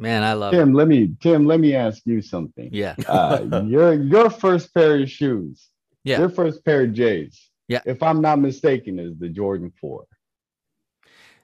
[0.00, 0.58] Man, I love it.
[0.58, 2.68] Tim, let me Tim, let me ask you something.
[2.72, 2.94] Yeah.
[3.08, 5.68] Uh, your your first pair of shoes,
[6.04, 6.20] Yeah.
[6.20, 7.50] your first pair of J's.
[7.66, 7.80] Yeah.
[7.84, 10.04] If I'm not mistaken, is the Jordan Four.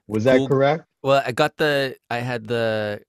[0.07, 0.85] Was that correct?
[1.03, 3.01] Well, I got the I had the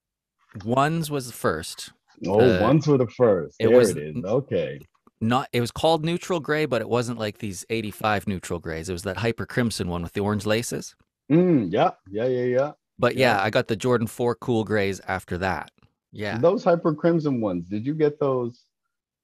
[0.64, 1.90] ones was the first.
[2.26, 3.56] Oh, Uh, ones were the first.
[3.60, 4.24] it There was- it is.
[4.24, 4.80] Okay.
[5.20, 8.88] Not it was called neutral gray, but it wasn't like these 85 neutral grays.
[8.88, 10.94] It was that hyper crimson one with the orange laces.
[11.30, 12.72] Mm, yeah, yeah, yeah, yeah.
[12.98, 13.42] But yeah, Yeah.
[13.42, 15.70] I got the Jordan 4 cool grays after that.
[16.12, 16.38] Yeah.
[16.38, 18.62] Those hyper crimson ones, did you get those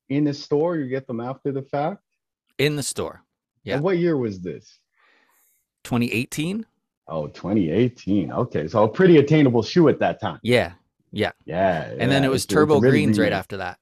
[0.09, 0.77] in the store?
[0.77, 2.03] You get them after the fact?
[2.59, 3.23] In the store.
[3.65, 3.75] Yeah.
[3.77, 4.79] And what year was this?
[5.85, 6.65] 2018?
[7.09, 8.33] Oh, 2018.
[8.33, 10.39] Okay, so a pretty attainable shoe at that time.
[10.43, 10.73] Yeah.
[11.13, 11.33] Yeah.
[11.45, 11.93] Yeah.
[11.99, 13.79] And then it was it's- it's turbo really greens right after that.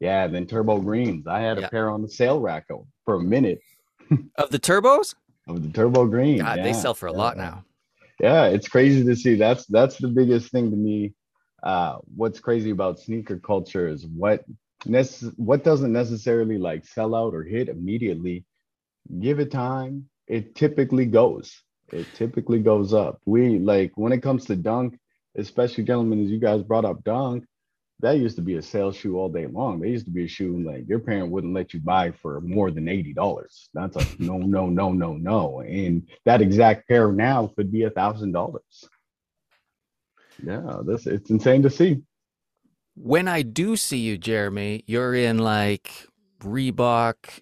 [0.00, 1.26] Yeah, then turbo greens.
[1.28, 2.66] I had a pair on the sale rack
[3.04, 3.60] for a minute
[4.36, 5.14] Of the turbos?
[5.48, 6.38] of the turbo green.
[6.38, 7.64] God, they sell for a yeah, lot now.
[8.20, 9.34] Yeah, it's crazy to see.
[9.36, 11.14] That's that's the biggest thing to me.
[11.62, 14.44] Uh, what's crazy about sneaker culture is what
[14.84, 18.44] nece- what doesn't necessarily like sell out or hit immediately.
[19.20, 20.08] Give it time.
[20.28, 21.62] It typically goes.
[21.92, 23.20] It typically goes up.
[23.26, 24.98] We like when it comes to dunk,
[25.36, 27.44] especially gentlemen, as you guys brought up dunk,
[28.00, 29.80] that used to be a sales shoe all day long.
[29.80, 32.70] They used to be a shoe like your parent wouldn't let you buy for more
[32.70, 33.68] than eighty dollars.
[33.74, 35.60] That's a no, no, no, no, no.
[35.60, 38.88] And that exact pair now could be a thousand dollars.
[40.44, 42.02] Yeah, this it's insane to see.
[42.94, 45.90] When I do see you, Jeremy, you're in like
[46.40, 47.40] Reebok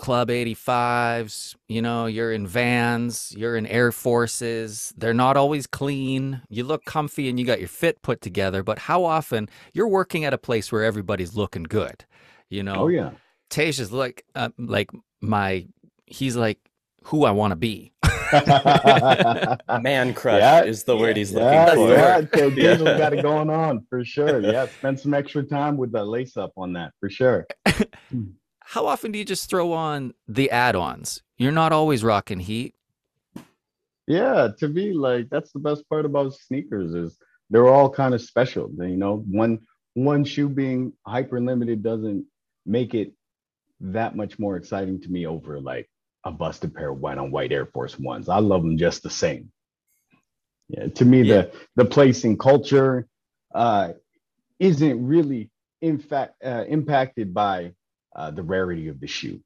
[0.00, 4.94] Club 85s, you know, you're in Vans, you're in Air Forces.
[4.96, 6.40] They're not always clean.
[6.48, 10.24] You look comfy and you got your fit put together, but how often you're working
[10.24, 12.06] at a place where everybody's looking good,
[12.48, 12.76] you know?
[12.76, 13.10] Oh yeah.
[13.50, 15.66] Tej is like uh, like my
[16.06, 16.58] he's like
[17.04, 17.92] who I want to be.
[19.82, 21.90] Man crush Yeah, is the word he's looking yeah, for.
[21.92, 22.76] yeah, Ted Yeah.
[22.76, 24.40] Got it going on for sure.
[24.40, 27.46] Yeah, spend some extra time with the lace up on that for sure.
[28.70, 31.24] How often do you just throw on the add-ons?
[31.36, 32.76] You're not always rocking heat.
[34.06, 37.18] Yeah, to me, like that's the best part about sneakers is
[37.50, 38.70] they're all kind of special.
[38.78, 39.58] You know, one
[39.94, 42.24] one shoe being hyper limited doesn't
[42.64, 43.12] make it
[43.80, 45.90] that much more exciting to me over like
[46.24, 48.28] a busted pair of white on white Air Force Ones.
[48.28, 49.50] I love them just the same.
[50.68, 51.42] Yeah, to me, Yeah.
[51.42, 53.08] the the place and culture
[53.52, 53.94] uh,
[54.60, 55.50] isn't really
[55.82, 57.72] in fact uh, impacted by
[58.14, 59.40] uh, the rarity of the shoe.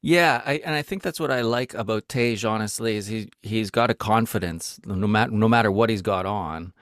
[0.00, 2.44] Yeah, I, and I think that's what I like about Tej.
[2.44, 4.80] Honestly, is he he's got a confidence.
[4.84, 6.72] No matter no matter what he's got on,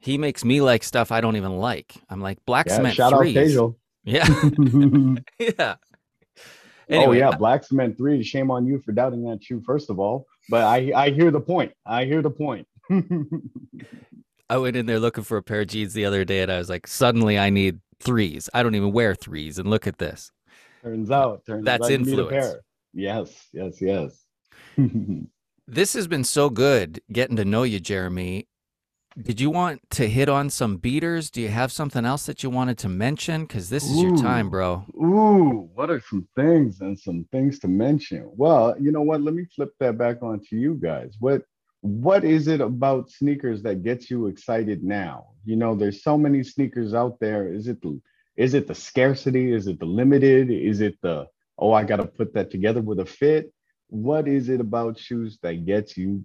[0.00, 1.96] he makes me like stuff I don't even like.
[2.10, 3.32] I'm like black Yeah, cement shout out threes.
[3.32, 3.76] Tejal.
[4.04, 4.28] Yeah,
[5.38, 5.76] yeah.
[6.92, 8.22] oh Anyway, yeah, Black Cement Three.
[8.22, 10.26] Shame on you for doubting that shoe, first of all.
[10.48, 11.72] But I I hear the point.
[11.86, 12.66] I hear the point.
[14.50, 16.58] I went in there looking for a pair of jeans the other day, and I
[16.58, 18.48] was like, suddenly I need threes.
[18.54, 20.30] I don't even wear threes, and look at this.
[20.82, 22.30] turns out, turns That's out influence.
[22.30, 22.60] pair.
[22.92, 24.24] Yes, yes, yes.
[25.66, 28.46] This has been so good getting to know you, Jeremy.
[29.16, 31.30] Did you want to hit on some beaters?
[31.30, 33.46] Do you have something else that you wanted to mention?
[33.46, 34.84] Because this is your time, bro.
[34.96, 38.30] Ooh, what are some things and some things to mention?
[38.36, 39.22] Well, you know what?
[39.22, 41.16] Let me flip that back onto you guys.
[41.18, 41.44] What
[41.84, 45.26] what is it about sneakers that gets you excited now?
[45.44, 47.52] You know, there's so many sneakers out there.
[47.52, 48.00] Is it the
[48.36, 49.52] is it the scarcity?
[49.52, 50.50] Is it the limited?
[50.50, 51.26] Is it the
[51.58, 53.52] oh, I got to put that together with a fit?
[53.88, 56.24] What is it about shoes that gets you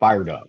[0.00, 0.48] fired up?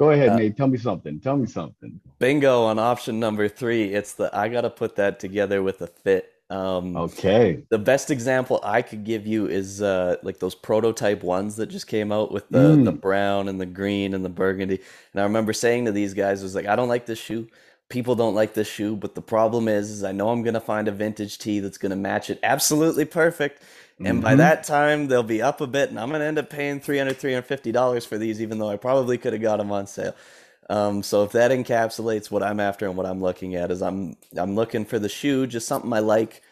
[0.00, 0.56] Go ahead, Uh, Nate.
[0.56, 1.20] Tell me something.
[1.20, 2.00] Tell me something.
[2.18, 3.94] Bingo on option number three.
[3.94, 6.28] It's the I gotta put that together with a fit.
[6.50, 7.66] Um, Okay.
[7.70, 11.86] the best example I could give you is uh, like those prototype ones that just
[11.88, 13.02] came out with the the Mm.
[13.02, 14.80] brown and the green and the burgundy.
[15.12, 17.48] And I remember saying to these guys, I was like, I don't like this shoe.
[17.88, 20.88] People don't like this shoe, but the problem is, is I know I'm gonna find
[20.88, 23.62] a vintage tee that's gonna match it absolutely perfect.
[24.04, 24.36] And by Mhm.
[24.36, 28.06] that time, they'll be up a bit, and I'm gonna end up paying 300 $350
[28.06, 30.14] for these, even though I probably could have got them on sale.
[30.68, 34.16] Um, so if that encapsulates what I'm after and what I'm looking at, is I'm
[34.36, 36.42] I'm looking for the shoe, just something I like,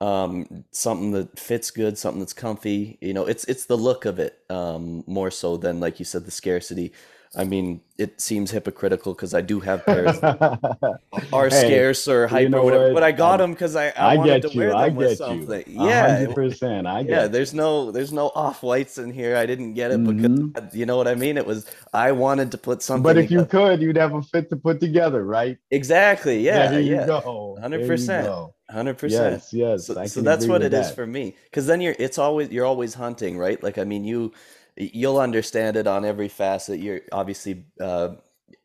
[0.00, 2.98] um, something that fits good, something that's comfy.
[3.00, 6.24] You know, it's it's the look of it, um, more so than like you said,
[6.24, 6.92] the scarcity.
[7.36, 10.98] I mean, it seems hypocritical because I do have pairs that
[11.32, 12.94] are Hey, scarce or hype know or whatever, what?
[12.94, 15.18] but I got them because I, I, I wanted get to wear them I with
[15.18, 15.62] something.
[15.66, 15.84] you.
[15.84, 16.88] Yeah, hundred percent.
[16.88, 17.28] I yeah, you.
[17.28, 19.36] there's no there's no off whites in here.
[19.36, 20.76] I didn't get it because mm-hmm.
[20.76, 21.36] you know what I mean.
[21.36, 23.04] It was I wanted to put something.
[23.04, 25.58] But if you could, you'd have a fit to put together, right?
[25.70, 27.56] exactly, yeah, there you yeah, go.
[27.60, 28.52] 100%.
[28.70, 29.34] hundred percent.
[29.34, 29.86] Yes, yes.
[29.86, 31.36] So, so that's what it is for me.
[31.44, 33.62] Because then you're it's always you're always hunting, right?
[33.62, 34.32] Like I mean, you
[34.80, 36.80] you'll understand it on every facet.
[36.80, 38.10] You're obviously uh,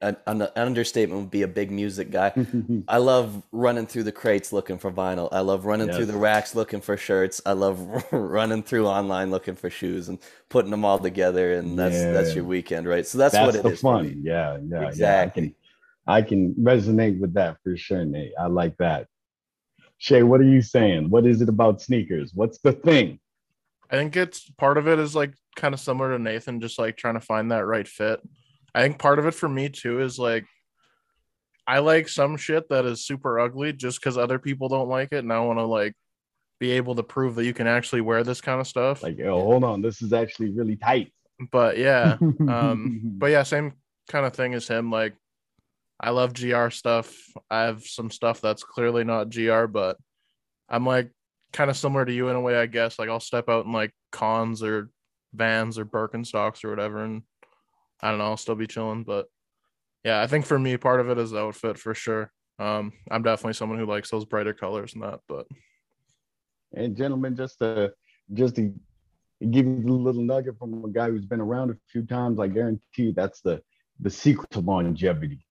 [0.01, 2.34] an, an understatement would be a big music guy.
[2.88, 5.30] I love running through the crates looking for vinyl.
[5.32, 7.41] I love running through the racks looking for shirts.
[7.45, 7.80] I love
[8.12, 11.54] running through online looking for shoes and putting them all together.
[11.54, 13.06] And that's that's your weekend, right?
[13.06, 14.21] So that's, That's what it the is fun.
[14.23, 14.97] Yeah, yeah, Exactly.
[14.97, 15.21] yeah.
[15.21, 15.56] I can
[16.08, 18.34] I can resonate with that for sure, Nate.
[18.39, 19.08] I like that.
[19.97, 21.10] Shay, what are you saying?
[21.10, 22.32] What is it about sneakers?
[22.34, 23.19] What's the thing?
[23.89, 26.98] I think it's part of it is like kind of similar to Nathan, just like
[26.98, 28.21] trying to find that right fit.
[28.74, 30.45] I think part of it for me too is like
[31.67, 35.19] I like some shit that is super ugly just because other people don't like it,
[35.24, 35.93] and I want to like
[36.60, 39.04] be able to prove that you can actually wear this kind of stuff.
[39.04, 41.12] Like, oh, hold on, this is actually really tight.
[41.52, 42.17] but yeah,
[42.48, 43.74] um, but yeah, same
[44.10, 44.91] kind of thing as him.
[44.91, 45.15] Like,
[46.00, 47.13] I love GR stuff.
[47.50, 49.98] I have some stuff that's clearly not GR, but
[50.69, 51.12] I'm like
[51.56, 53.00] kind of similar to you in a way, I guess.
[53.00, 54.89] Like, I'll step out in like cons or
[55.34, 57.24] vans or Birkenstocks or whatever, and
[58.02, 59.04] I don't know, I'll still be chilling.
[59.04, 59.28] But
[60.04, 62.32] yeah, I think for me, part of it is the outfit for sure.
[62.60, 65.48] Um, I'm definitely someone who likes those brighter colors and that, but
[66.74, 67.94] And gentlemen, just to
[68.34, 68.74] just to
[69.52, 72.48] give you a little nugget from a guy who's been around a few times, I
[72.48, 73.62] guarantee that's the
[74.00, 75.46] the secret to longevity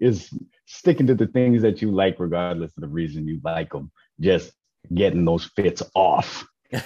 [0.00, 0.30] is
[0.66, 3.90] sticking to the things that you like, regardless of the reason you like them.
[4.20, 4.52] Just
[4.94, 6.46] getting those fits off.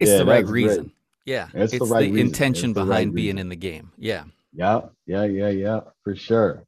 [0.00, 0.64] It's Yeah, the right that's great.
[0.64, 0.92] reason.
[1.26, 1.48] Yeah.
[1.54, 3.92] It's It's, the right the intention It's the right behind being in the game.
[3.96, 4.24] Yeah.
[4.52, 6.64] Yeah, yeah, yeah, yeah, for sure.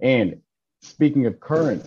[0.00, 0.40] And
[0.80, 1.84] speaking of current,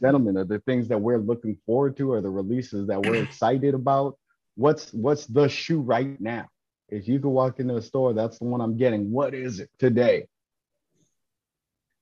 [0.00, 3.74] gentlemen, are the things that we're looking forward to, or the releases that we're excited
[3.74, 4.18] about?
[4.56, 6.48] What's what's the shoe right now?
[6.90, 9.10] If you could walk into a store, that's the one I'm getting.
[9.10, 10.26] What is it today?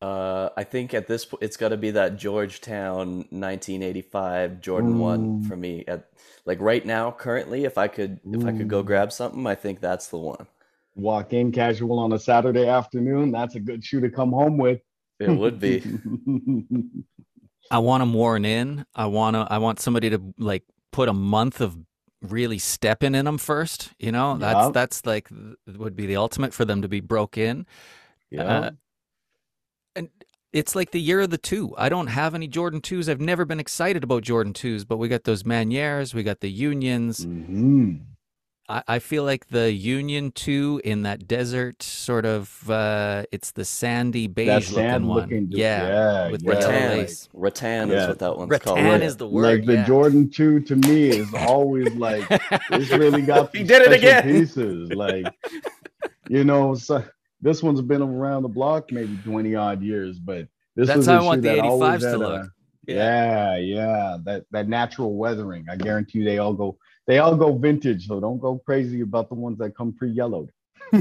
[0.03, 5.43] Uh, I think at this point it's got to be that Georgetown 1985 Jordan One
[5.45, 5.85] for me.
[5.87, 6.09] At
[6.47, 9.81] like right now, currently, if I could if I could go grab something, I think
[9.81, 10.47] that's the one.
[10.95, 13.31] Walk in casual on a Saturday afternoon.
[13.31, 14.81] That's a good shoe to come home with.
[15.19, 15.83] It would be.
[17.71, 18.87] I want them worn in.
[18.95, 19.47] I want to.
[19.51, 21.77] I want somebody to like put a month of
[22.23, 23.91] really stepping in them first.
[23.99, 24.71] You know, that's Yeah.
[24.73, 25.29] that's like
[25.67, 27.67] would be the ultimate for them to be broke in.
[28.31, 28.43] yeah.
[28.45, 28.71] Uh,
[29.97, 30.09] and
[30.53, 31.75] it's like the year of the two.
[31.79, 33.09] I don't have any Jordan twos.
[33.09, 36.51] I've never been excited about Jordan twos, but we got those Manières, we got the
[36.51, 37.25] Unions.
[37.25, 38.01] Mhm.
[38.69, 42.69] I, I feel like the Union two in that desert sort of.
[42.71, 45.21] uh It's the sandy That beige looking sand one.
[45.23, 47.29] looking, yeah, yeah, with yeah, the Rattan, lace.
[47.33, 48.03] rattan Yeah.
[48.03, 48.87] is what that one's Rattan called.
[48.87, 49.43] Like- is the word.
[49.59, 49.87] Like the yeah.
[49.87, 52.25] Jordan 2 to me is always like
[52.71, 54.23] it's really got He did it again.
[54.25, 54.91] pieces.
[54.93, 55.27] Like,
[56.29, 57.05] you know, so
[57.43, 61.21] this one's been around the block maybe 20 odd years, but this That's was how
[61.21, 62.51] I want the that always 85s to had a- look.
[62.87, 63.57] Yeah.
[63.59, 65.67] yeah, That that natural weathering.
[65.71, 66.77] I guarantee you they all go
[67.07, 70.51] they all go vintage, so don't go crazy about the ones that come pre-yellowed.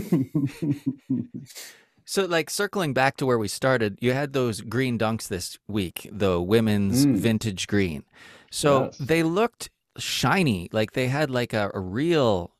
[2.05, 6.09] So, like circling back to where we started, you had those green dunks this week,
[6.11, 7.17] the women's Mm.
[7.17, 8.03] vintage green.
[8.49, 8.97] So Yes.
[8.97, 12.55] they looked shiny, like they had like a, a real,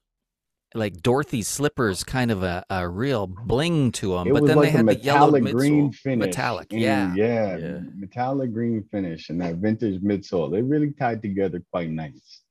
[0.76, 4.28] like Dorothy's slippers, kind of a, a real bling to them.
[4.28, 6.26] it but then like they had the yellow metallic green midsole, finish.
[6.28, 7.14] metallic, yeah.
[7.16, 7.80] yeah, Yeah.
[7.96, 10.52] metallic green finish and that vintage midsole.
[10.52, 12.42] They really tied together quite nice.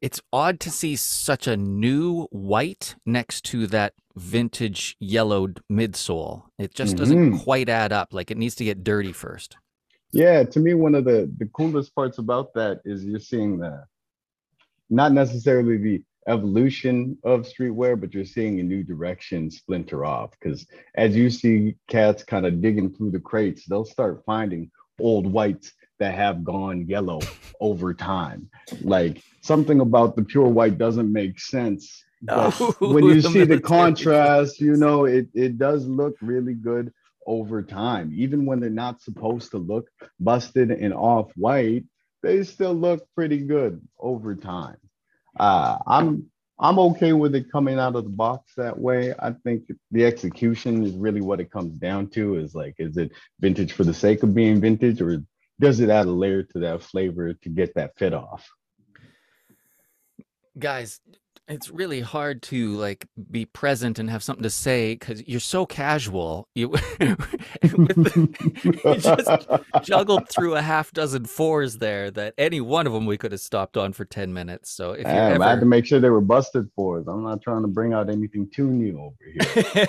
[0.00, 6.42] It's odd to see such a new white next to that vintage yellowed midsole.
[6.58, 7.44] It just doesn't Mhm.
[7.44, 8.12] quite add up.
[8.12, 9.56] Like it needs to get dirty first.
[10.10, 13.84] Yeah, to me, one of the the coolest parts about that is you're seeing the
[14.90, 20.30] not necessarily the evolution of streetwear, but you're seeing a new direction splinter off.
[20.32, 24.70] Because as you see cats kind of digging through the crates, they'll start finding
[25.00, 27.20] old whites that have gone yellow
[27.60, 28.48] over time.
[28.80, 32.04] Like something about the pure white doesn't make sense.
[32.22, 36.92] But when you see the contrast, you know, it, it does look really good
[37.26, 38.12] over time.
[38.14, 41.84] Even when they're not supposed to look busted and off white,
[42.22, 44.76] they still look pretty good over time.
[45.38, 49.14] Uh, I'm I'm okay with it coming out of the box that way.
[49.18, 52.36] I think the execution is really what it comes down to.
[52.36, 55.22] Is like, is it vintage for the sake of being vintage, or
[55.60, 58.48] does it add a layer to that flavor to get that fit off?
[60.58, 61.00] guys
[61.48, 65.66] it's really hard to like be present and have something to say because you're so
[65.66, 66.68] casual you,
[66.98, 68.28] the-
[68.84, 73.18] you just juggled through a half dozen fours there that any one of them we
[73.18, 75.84] could have stopped on for 10 minutes so if you Damn, I had to make
[75.84, 77.06] sure they were busted fours.
[77.08, 79.16] I'm not trying to bring out anything too new over
[79.74, 79.86] here.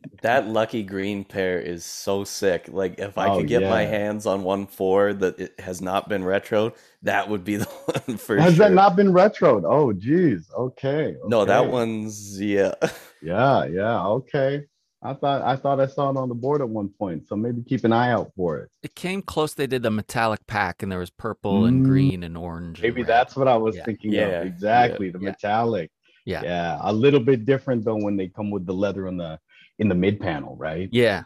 [0.22, 2.68] That lucky green pair is so sick.
[2.68, 6.08] Like if I Oh, could get my hands on one four that it has not
[6.08, 8.68] been retro, that would be the one for Has sure.
[8.68, 9.62] that not been retroed?
[9.64, 10.50] Oh, geez.
[10.56, 11.16] Okay.
[11.26, 12.74] no, that one's yeah.
[13.22, 14.06] Yeah, yeah.
[14.06, 14.62] Okay.
[15.02, 17.62] I thought I thought I saw it on the board at one point, so maybe
[17.62, 18.70] keep an eye out for it.
[18.82, 22.22] it came close they did the metallic pack and there was purple and Mm, green
[22.22, 23.08] and orange Maybe red.
[23.08, 23.84] that's what I was Yeah.
[23.84, 24.46] thinking Yeah, of.
[24.46, 25.90] Exactly, the metallic.
[26.26, 26.42] Yeah.
[26.42, 29.38] Yeah, a little bit different though when they come with the leather in the
[29.78, 30.88] in the mid panel, right?
[30.92, 31.24] yeah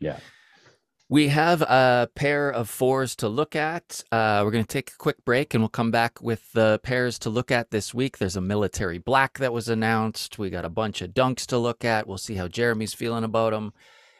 [0.00, 0.18] Yeah.
[1.10, 4.04] We have a pair of fours to look at.
[4.12, 7.18] Uh, we're going to take a quick break and we'll come back with the pairs
[7.20, 8.18] to look at this week.
[8.18, 10.38] There's a military black that was announced.
[10.38, 12.06] We got a bunch of dunks to look at.
[12.06, 13.72] We'll see how Jeremy's feeling about them.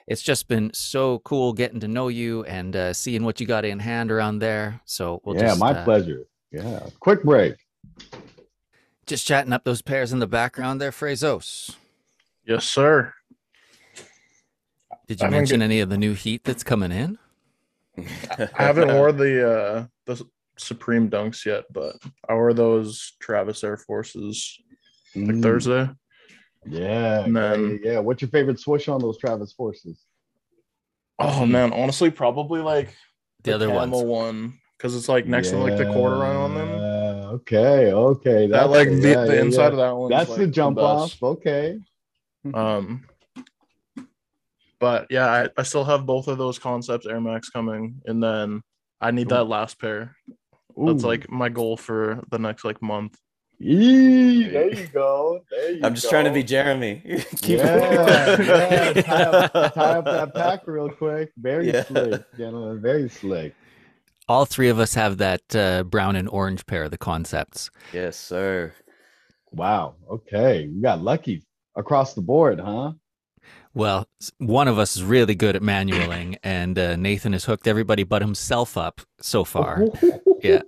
[0.07, 3.67] It's just been so cool getting to know you and uh, seeing what you got
[3.67, 4.81] in hand around there.
[4.87, 6.25] So we'll yeah, just, my uh, pleasure.
[6.51, 6.87] Yeah.
[7.01, 7.57] Quick break.
[9.05, 11.77] just chatting up those pairs in the background there, Frazos.
[12.47, 13.13] Yes, sir.
[15.09, 17.19] Did you I think mention any of the new heat that's coming in?
[17.99, 20.25] I haven't wore the uh the
[20.59, 21.97] Supreme Dunks yet, but
[22.29, 24.59] I wore those Travis Air Forces
[25.17, 25.89] like Mm, Thursday.
[26.67, 27.27] Yeah.
[27.27, 27.99] Yeah, then- yeah.
[28.01, 30.05] What's your favorite swoosh on those Travis Forces?
[31.19, 32.95] Oh man, honestly, probably like
[33.43, 34.03] The other camo ones.
[34.05, 36.69] one because it's like next to like the corduroy on them.
[36.69, 38.47] Yeah, Okay, okay.
[38.47, 39.69] That like the, Yeah, the yeah, inside yeah.
[39.71, 40.11] of that one.
[40.11, 41.21] That's the jump off.
[41.23, 41.79] Okay.
[42.55, 43.05] Um,
[44.81, 48.63] but yeah, I, I still have both of those concepts Air Max coming, and then
[49.01, 50.17] I need that last pair.
[50.77, 51.07] That's Ooh.
[51.07, 53.19] like my goal for the next like month.
[53.61, 55.41] Yee, there you go.
[55.51, 57.03] There you I'm just trying to be Jeremy.
[57.43, 58.93] Keep yeah, yeah.
[59.03, 61.33] Tie up, tie up that pack real quick.
[61.37, 61.83] Very Yeah.
[61.83, 62.81] slick, gentlemen.
[62.81, 63.55] Very slick.
[64.29, 67.71] All three of us have that uh, brown and orange pair of the concepts.
[67.93, 68.73] yes, sir.
[69.51, 69.97] Wow.
[70.09, 70.69] Okay.
[70.73, 72.93] We got lucky across the board, huh?
[73.79, 74.09] Well,
[74.39, 78.23] one of us is really good at manualing, and uh, Nathan has hooked everybody but
[78.23, 79.87] himself up so far.
[80.41, 80.63] Yeah.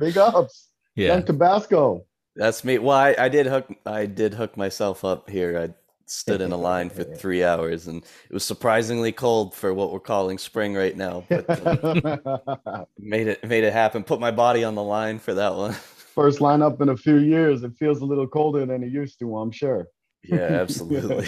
[0.00, 0.70] Big ups.
[0.96, 1.14] Yeah.
[1.14, 2.04] Young Tabasco.
[2.34, 2.78] That's me.
[2.78, 5.56] Well, I, I did hook I did hook myself up here.
[5.56, 5.72] I
[6.06, 10.00] stood in a line for three hours and it was surprisingly cold for what we're
[10.00, 11.24] calling spring right now.
[11.28, 14.02] But uh, made it made it happen.
[14.02, 15.74] Put my body on the line for that one.
[16.16, 17.62] First lineup in a few years.
[17.62, 19.86] It feels a little colder than it used to, I'm sure.
[20.24, 21.26] Yeah, absolutely.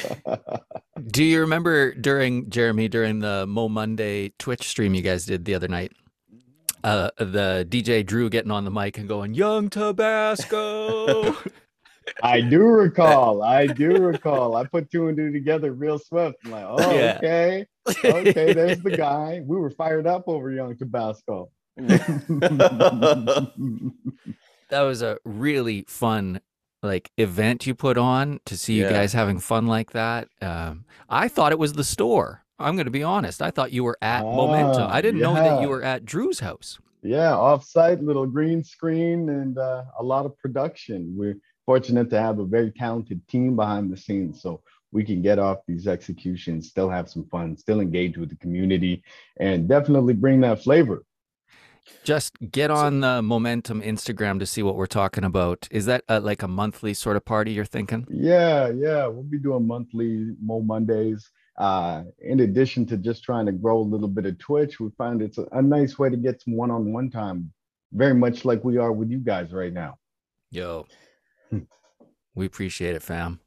[1.07, 5.55] Do you remember during Jeremy during the Mo Monday Twitch stream you guys did the
[5.55, 5.93] other night?
[6.83, 11.37] Uh, the DJ Drew getting on the mic and going, "Young Tabasco."
[12.23, 13.43] I do recall.
[13.43, 14.57] I do recall.
[14.57, 16.37] I put two and two together real swift.
[16.45, 17.17] I'm like, oh, Yeah.
[17.19, 17.67] okay.
[18.05, 19.43] Okay, there's the guy.
[19.47, 21.51] We were fired up over Young Tabasco.
[21.77, 23.53] that
[24.71, 26.41] was a really fun
[26.83, 28.91] like event you put on to see you Yeah.
[28.93, 30.29] guys having fun like that.
[30.41, 32.45] Um, I thought it was the store.
[32.59, 33.41] I'm going to be honest.
[33.43, 34.83] I thought you were at Momentum.
[34.83, 36.79] Ah, I didn't know that you were at Drew's house.
[37.03, 41.15] yeah, offsite, little green screen, and uh, a lot of production.
[41.17, 44.61] We're fortunate to have a very talented team behind the scenes, so
[44.93, 49.03] we can get off these executions, still have some fun, still engage with the community,
[49.39, 51.03] and definitely bring that flavor.
[52.05, 55.69] Just get on the Momentum Instagram to see what we're talking about.
[55.71, 58.07] Is that uh like a monthly sort of party you're thinking?
[58.11, 61.31] Yeah, yeah, we'll be doing monthly Mo Mondays.
[61.59, 65.21] Uh, in addition to just trying to grow a little bit of Twitch, we find
[65.21, 67.53] it's a, a nice way to get some one-on-one time,
[67.93, 69.99] very much like we are with you guys right now.
[70.51, 70.87] Yo,
[71.51, 71.59] Hmm.
[72.35, 73.41] we appreciate it, fam.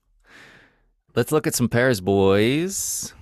[1.16, 3.14] Let's look at some pairs, boys.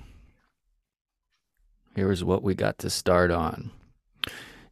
[1.96, 3.72] Here's what we got to start on.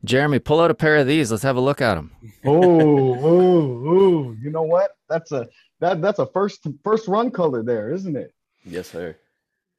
[0.06, 1.32] Jeremy, pull out a pair of these.
[1.32, 2.12] Let's have a look at them.
[2.46, 4.36] Oh, oh, oh!
[4.42, 4.92] You know what?
[5.10, 5.48] That's a
[5.80, 8.34] that that's a first first run color there, isn't it?
[8.66, 9.18] yes, sir.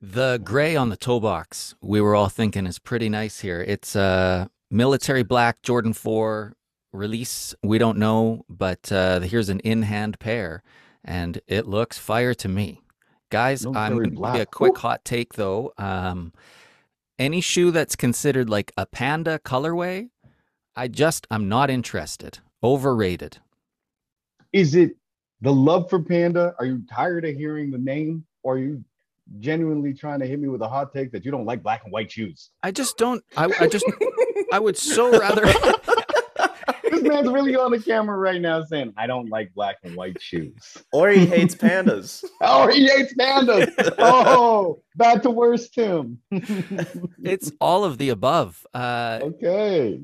[0.03, 3.63] The gray on the toe box, we were all thinking is pretty nice here.
[3.67, 6.57] It's a military black Jordan 4
[6.93, 7.55] release.
[7.63, 10.63] We don't know, but uh, here's an in hand pair,
[11.05, 12.81] and it looks fire to me.
[13.29, 14.81] Guys, I'm Military going to give you a quick Ooh.
[14.81, 15.73] hot take though.
[15.77, 16.33] Um,
[17.21, 20.09] any shoe that's considered like a panda colorway,
[20.75, 22.39] I just, I'm not interested.
[22.65, 23.39] Overrated.
[24.53, 24.97] Is it
[25.41, 26.55] the love for Panda?
[26.59, 28.85] Are you tired of hearing the name, or are you
[29.39, 31.93] genuinely trying to hit me with a hot take that you don't like black and
[31.93, 32.51] white shoes?
[32.63, 33.87] I just don't, I, I just,
[34.53, 35.47] I would so rather.
[36.91, 40.21] This man's really on the camera right now saying, "I don't like black and white
[40.21, 42.25] shoes." Or he hates pandas.
[42.43, 43.73] Oh, he hates pandas.
[43.99, 46.19] oh, bad to worse, Tim.
[46.31, 48.67] it's all of the above.
[48.73, 50.01] Uh, okay.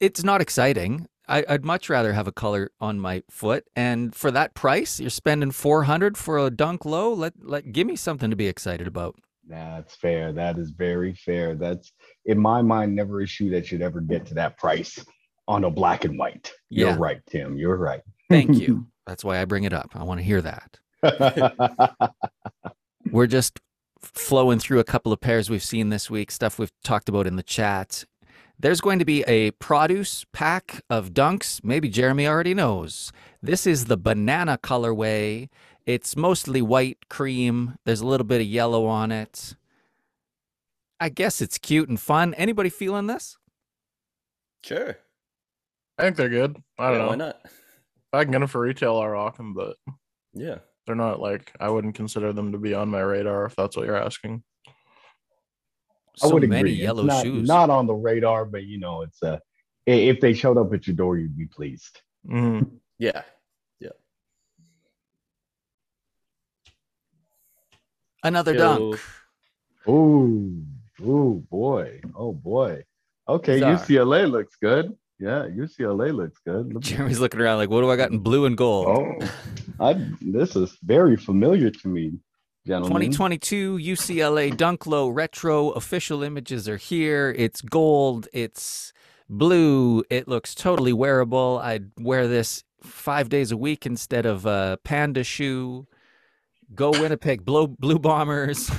[0.00, 1.08] it's not exciting.
[1.26, 5.10] I, I'd much rather have a color on my foot, and for that price, you're
[5.10, 7.12] spending four hundred for a dunk low.
[7.12, 9.16] Let let give me something to be excited about.
[9.46, 10.32] That's fair.
[10.32, 11.54] That is very fair.
[11.54, 11.92] That's
[12.24, 15.04] in my mind never a shoe that should ever get to that price
[15.48, 16.52] on a black and white.
[16.70, 16.88] Yeah.
[16.88, 17.56] You're right, Tim.
[17.56, 18.02] You're right.
[18.28, 18.86] Thank you.
[19.06, 19.90] That's why I bring it up.
[19.94, 20.78] I want to hear that.
[23.10, 23.60] We're just
[24.00, 27.36] flowing through a couple of pairs we've seen this week, stuff we've talked about in
[27.36, 28.04] the chat.
[28.58, 31.62] There's going to be a produce pack of dunks.
[31.62, 33.12] Maybe Jeremy already knows.
[33.42, 35.48] This is the banana colorway.
[35.86, 37.76] It's mostly white cream.
[37.84, 39.54] There's a little bit of yellow on it.
[41.00, 42.32] I guess it's cute and fun.
[42.34, 43.36] Anybody feeling this?
[44.62, 44.96] Sure.
[45.98, 46.56] I think they're good.
[46.78, 47.08] I don't Yeah, know.
[47.08, 47.40] Why not?
[47.44, 47.52] If
[48.14, 49.76] I can get them for retail, I'll rock them, but
[50.32, 50.58] Yeah.
[50.86, 53.86] they're not like I wouldn't consider them to be on my radar if that's what
[53.86, 54.42] you're asking.
[56.22, 56.72] I would many agree.
[56.74, 57.46] Yellow not, shoes.
[57.48, 59.38] Not on the radar, but you know, it's uh,
[59.86, 62.00] if they showed up at your door, you'd be pleased.
[62.26, 62.78] Mhm.
[62.98, 63.22] Yeah.
[63.80, 63.90] Yeah.
[68.22, 68.58] Another Yo.
[68.58, 69.00] dunk.
[69.88, 70.64] Ooh,
[71.02, 72.84] ooh, boy, oh boy.
[73.28, 73.76] Okay, Bizarre.
[73.76, 74.96] UCLA looks good.
[75.24, 76.74] Yeah, UCLA looks good.
[76.74, 78.88] Look- Jeremy's looking around like, what do I got in blue and gold?
[78.88, 79.28] Oh,
[79.80, 82.12] I, this is very familiar to me,
[82.66, 82.90] gentlemen.
[83.10, 87.34] 2022 UCLA Dunk Low Retro official images are here.
[87.38, 88.92] It's gold, it's
[89.30, 91.58] blue, it looks totally wearable.
[91.62, 95.86] I'd wear this five days a week instead of a panda shoe.
[96.74, 98.70] Go Winnipeg Blue, Blue Bombers.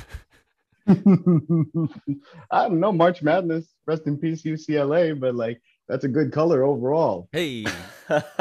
[0.87, 3.65] I don't know March Madness.
[3.87, 5.19] Rest in peace, UCLA.
[5.19, 7.29] But like, that's a good color overall.
[7.31, 7.65] Hey,
[8.07, 8.33] that's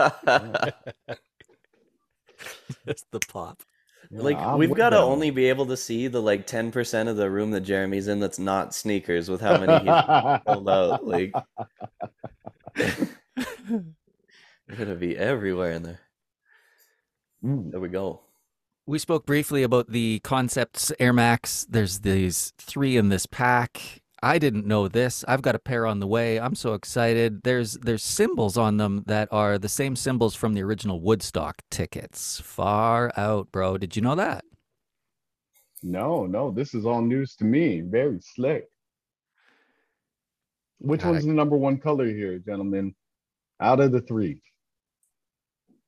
[3.11, 3.63] the pop.
[4.11, 7.17] like Yeah, I'm we've got to only be able to see the like 10% of
[7.17, 11.07] the room that Jeremy's in that's not sneakers with how many he's pulled out.
[11.07, 11.33] Like
[12.75, 13.85] they're
[14.77, 16.01] gonna be everywhere in there.
[17.45, 17.71] Mm.
[17.71, 18.21] There we go.
[18.87, 21.67] We spoke briefly about the Concepts Air Max.
[21.69, 24.03] There's these three in this pack.
[24.25, 25.23] I didn't know this.
[25.29, 26.41] I've got a pair on the way.
[26.41, 27.43] I'm so excited.
[27.43, 32.41] There's there's symbols on them that are the same symbols from the original Woodstock tickets.
[32.41, 33.77] Far out, bro.
[33.77, 34.43] Did you know that?
[35.83, 37.83] No, no, this is all news to me.
[37.83, 38.65] Very slick.
[40.79, 42.95] Which God, I- one's the number one color here, gentlemen?
[43.61, 44.41] Out of the three,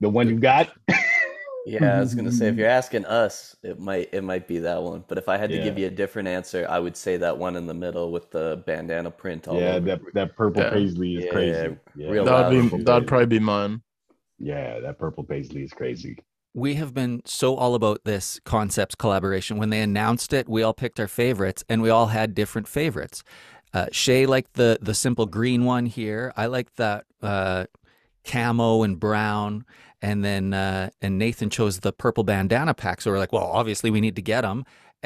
[0.01, 0.68] the one you got.
[1.68, 4.80] Yeah, I was gonna say if you're asking us, it might it might be that
[4.80, 5.04] one.
[5.08, 7.56] But if I had to give you a different answer, I would say that one
[7.56, 9.80] in the middle with the bandana print all yeah, over.
[9.86, 10.70] that that purple Yeah.
[10.70, 11.76] paisley is Yeah, crazy.
[11.96, 13.82] Yeah, real That'd be that'd probably be mine.
[14.38, 16.18] yeah, that purple paisley is crazy.
[16.54, 19.58] We have been so all about this Concepts collaboration.
[19.58, 23.24] When they announced it, we all picked our favorites, and we all had different favorites.
[23.74, 26.32] Uh, Shay liked the the simple green one here.
[26.36, 27.66] I liked that uh,
[28.24, 29.64] camo and brown,
[30.07, 33.00] and then uh, and Nathan chose the purple bandana pack.
[33.00, 34.64] So we're like, well, obviously we need to get them,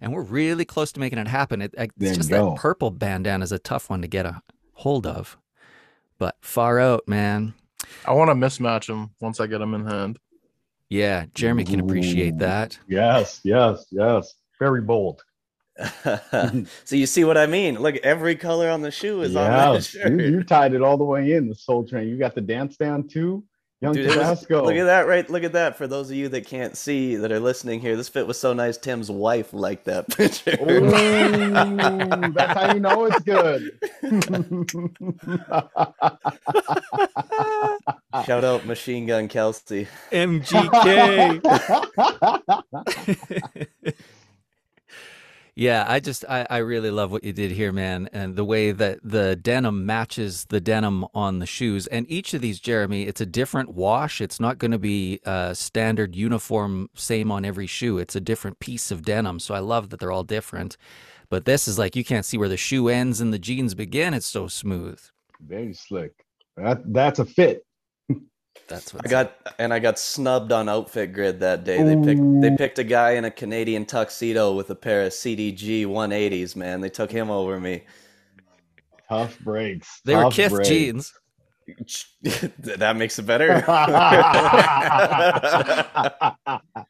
[0.00, 1.62] and we're really close to making it happen.
[1.62, 2.50] It, it's There you just go.
[2.50, 5.38] that purple bandana is a tough one to get a hold of,
[6.18, 7.54] but far out, man.
[8.04, 10.18] I want to mismatch them once I get them in hand.
[10.88, 12.38] Yeah, Jeremy can appreciate Ooh.
[12.38, 12.76] that.
[12.88, 14.34] Yes, yes, yes.
[14.58, 15.22] Very bold.
[16.02, 17.78] so you see what I mean?
[17.78, 20.10] Look, every color on the shoe is on that shirt.
[20.10, 22.08] you, you tied it all the way in the Soul Train.
[22.08, 23.44] You got the dance down too,
[23.84, 25.28] Young Dude, it was- look at that, right?
[25.28, 25.76] Look at that.
[25.76, 28.54] For those of you that can't see that are listening here, this fit was so
[28.54, 28.78] nice.
[28.78, 30.56] Tim's wife liked that picture.
[30.62, 30.80] Ooh,
[32.32, 33.78] that's how you know it's good.
[38.26, 39.86] Shout out Machine Gun Kelsey.
[40.10, 41.42] MGK.
[45.56, 48.72] Yeah, I just I, I really love what you did here, man, and the way
[48.72, 51.86] that the denim matches the denim on the shoes.
[51.86, 54.20] And each of these, Jeremy, it's a different wash.
[54.20, 57.98] It's not going to be a standard uniform, same on every shoe.
[57.98, 59.38] It's a different piece of denim.
[59.38, 60.76] So I love that they're all different.
[61.30, 64.12] But this is like you can't see where the shoe ends and the jeans begin.
[64.12, 65.00] It's so smooth.
[65.40, 66.24] Very slick.
[66.56, 67.64] That that's a fit.
[68.68, 71.82] That's what I got and I got snubbed on Outfit Grid that day.
[71.82, 75.86] They picked they picked a guy in a Canadian tuxedo with a pair of CDG
[75.86, 76.56] 180s.
[76.56, 77.84] Man, they took him over me.
[79.08, 80.00] Tough breaks.
[80.04, 80.68] They were tough Kith breaks.
[80.68, 81.12] jeans.
[82.58, 83.64] that makes it better.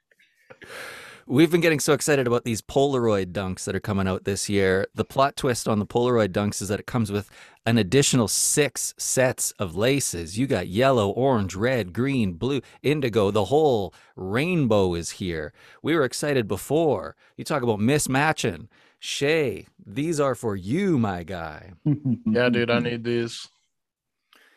[1.26, 4.86] We've been getting so excited about these Polaroid dunks that are coming out this year.
[4.94, 7.30] The plot twist on the Polaroid dunks is that it comes with
[7.64, 10.38] an additional six sets of laces.
[10.38, 13.30] You got yellow, orange, red, green, blue, indigo.
[13.30, 15.54] The whole rainbow is here.
[15.82, 17.16] We were excited before.
[17.38, 18.68] You talk about mismatching.
[18.98, 21.72] Shay, these are for you, my guy.
[22.26, 23.48] Yeah, dude, I need these.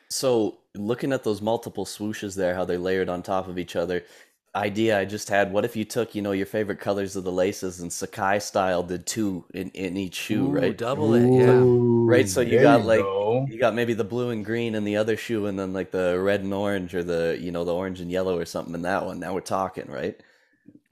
[0.09, 4.03] So looking at those multiple swooshes there, how they're layered on top of each other,
[4.57, 7.31] idea I just had, what if you took, you know, your favorite colors of the
[7.31, 10.77] laces and Sacai style did two in, in each shoe, Ooh, right?
[10.77, 11.63] Double it, yeah.
[12.09, 13.45] Right, so you there got, like, go.
[13.49, 16.19] You got maybe the blue and green in the other shoe and then like the
[16.19, 19.05] red and orange or the, you know, the orange and yellow or something in that
[19.05, 19.19] one.
[19.19, 20.19] Now we're talking, right?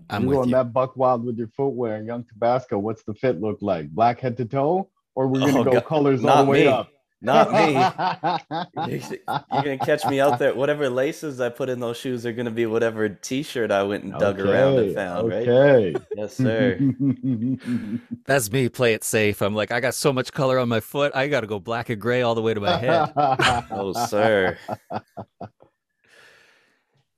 [0.09, 0.55] I'm you with on you.
[0.55, 2.77] that buck wild with your footwear young Tabasco.
[2.77, 3.89] What's the fit look like?
[3.89, 6.67] Black head to toe, or we're gonna Oh, go God, colors all the way me.
[6.67, 6.89] up?
[7.25, 7.73] Not me.
[8.87, 10.53] You're gonna catch me out there.
[10.53, 14.13] Whatever laces I put in those shoes are gonna be whatever T-shirt I went and
[14.13, 15.47] dug around and Okay, found, right?
[15.47, 15.95] okay.
[16.15, 16.77] Yes, sir.
[18.25, 18.69] That's me.
[18.69, 19.41] Play it safe.
[19.41, 21.15] I'm like, I got so much color on my foot.
[21.15, 23.11] I got to go black and gray all the way to my head.
[23.71, 24.57] Oh, sir.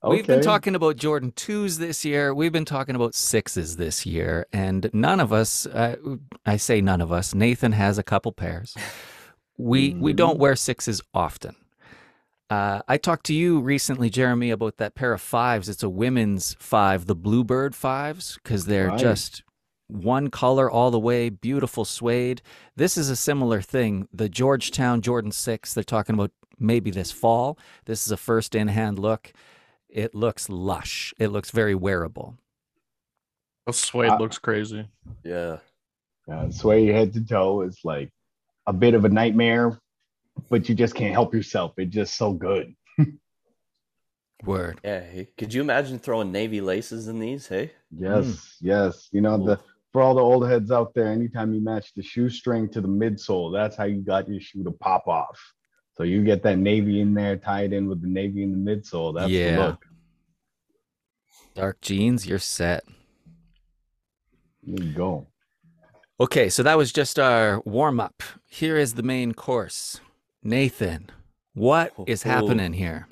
[0.02, 2.32] We've been talking about Jordan 2s this year.
[2.32, 4.46] We've been talking about 6s this year.
[4.52, 5.96] And none of us, uh,
[6.46, 8.76] I say none of us, Nathan has a couple pairs.
[9.58, 11.56] We, we don't wear 6s often.
[12.48, 15.68] Uh, I talked to you recently, Jeremy, about that pair of fives.
[15.68, 18.98] It's a women's five, the Bluebird fives, because they're Right.
[18.98, 19.42] just
[19.88, 22.40] one color all the way, beautiful suede.
[22.76, 24.08] This is a similar thing.
[24.12, 27.58] The Georgetown Jordan 6, they're talking about maybe this fall.
[27.84, 29.32] This is a first in hand look.
[29.88, 31.12] It looks lush.
[31.18, 32.36] It looks very wearable.
[33.66, 34.88] The suede I- looks crazy.
[35.24, 35.58] Yeah.
[36.30, 38.10] Uh, sway head to toe is like
[38.68, 39.80] a bit of a nightmare,
[40.50, 41.72] but you just can't help yourself.
[41.78, 42.74] It's just so good.
[44.44, 44.78] Word.
[44.84, 45.00] Yeah.
[45.00, 47.48] Hey, could you imagine throwing navy laces in these?
[47.48, 47.72] Hey.
[47.90, 48.26] Yes,
[48.60, 48.66] hmm.
[48.68, 49.08] yes.
[49.10, 49.58] You know, the
[49.90, 53.50] for all the old heads out there, anytime you match the shoestring to the midsole,
[53.50, 55.40] that's how you got your shoe to pop off.
[55.96, 59.14] So you get that navy in there tied in with the navy in the midsole.
[59.16, 59.56] That's Yeah.
[59.56, 59.84] the look.
[61.54, 62.84] Dark jeans, you're set.
[64.62, 65.26] There you go.
[66.20, 68.22] Okay, so that was just our warm up.
[68.48, 70.00] Here is the main course.
[70.42, 71.10] Nathan,
[71.54, 72.28] what is Oh.
[72.30, 73.06] happening here?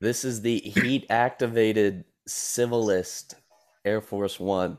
[0.00, 3.34] This is the heat activated Civilist
[3.84, 4.78] Air Force One.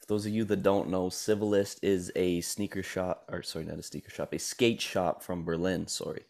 [0.00, 3.78] For those of you that don't know, Civilist is a sneaker shop, or sorry, not
[3.78, 5.86] a sneaker shop, a skate shop from Berlin.
[5.86, 6.24] Sorry.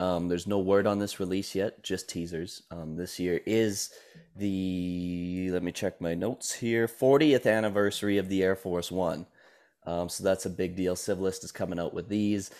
[0.00, 2.62] Um, there's no word on this release yet, just teasers.
[2.72, 3.90] Um, this year is
[4.34, 9.26] the, let me check my notes here, 40th anniversary of the Air Force One.
[9.86, 10.96] Um, so that's a big deal.
[10.96, 12.50] Civilist is coming out with these.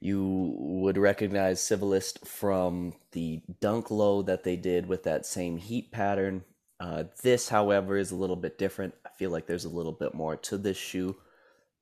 [0.00, 5.92] You would recognize Civilist from the dunk low that they did with that same heat
[5.92, 6.44] pattern.
[6.80, 8.94] Uh, this, however, is a little bit different.
[9.06, 11.16] I feel like there's a little bit more to this shoe.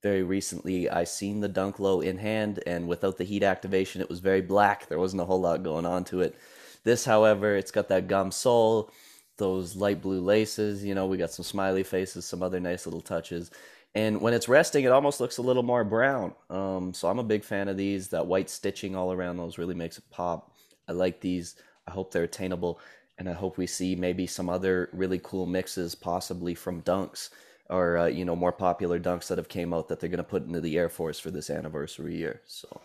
[0.02, 4.10] Very recently, I seen the dunk low in hand, and without the heat activation, it
[4.10, 4.88] was very black.
[4.88, 6.36] There wasn't a whole lot going on to it.
[6.84, 8.90] This, however, it's got that gum sole,
[9.38, 10.84] those light blue laces.
[10.84, 13.50] You know, we got some smiley faces, some other nice little touches.
[13.94, 16.34] And when it's resting, it almost looks a little more brown.
[16.48, 18.08] Um, so I'm a big fan of these.
[18.08, 20.54] That white stitching all around those really makes it pop.
[20.88, 21.56] I like these.
[21.88, 22.80] I hope they're attainable.
[23.18, 27.30] And I hope we see maybe some other really cool mixes, possibly from Dunks
[27.68, 30.24] or, uh, you know, more popular Dunks that have came out that they're going to
[30.24, 32.42] put into the Air Force for this anniversary year.
[32.46, 32.80] So,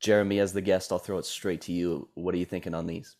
[0.00, 2.08] Jeremy, as the guest, I'll throw it straight to you.
[2.14, 3.16] What are you thinking on these?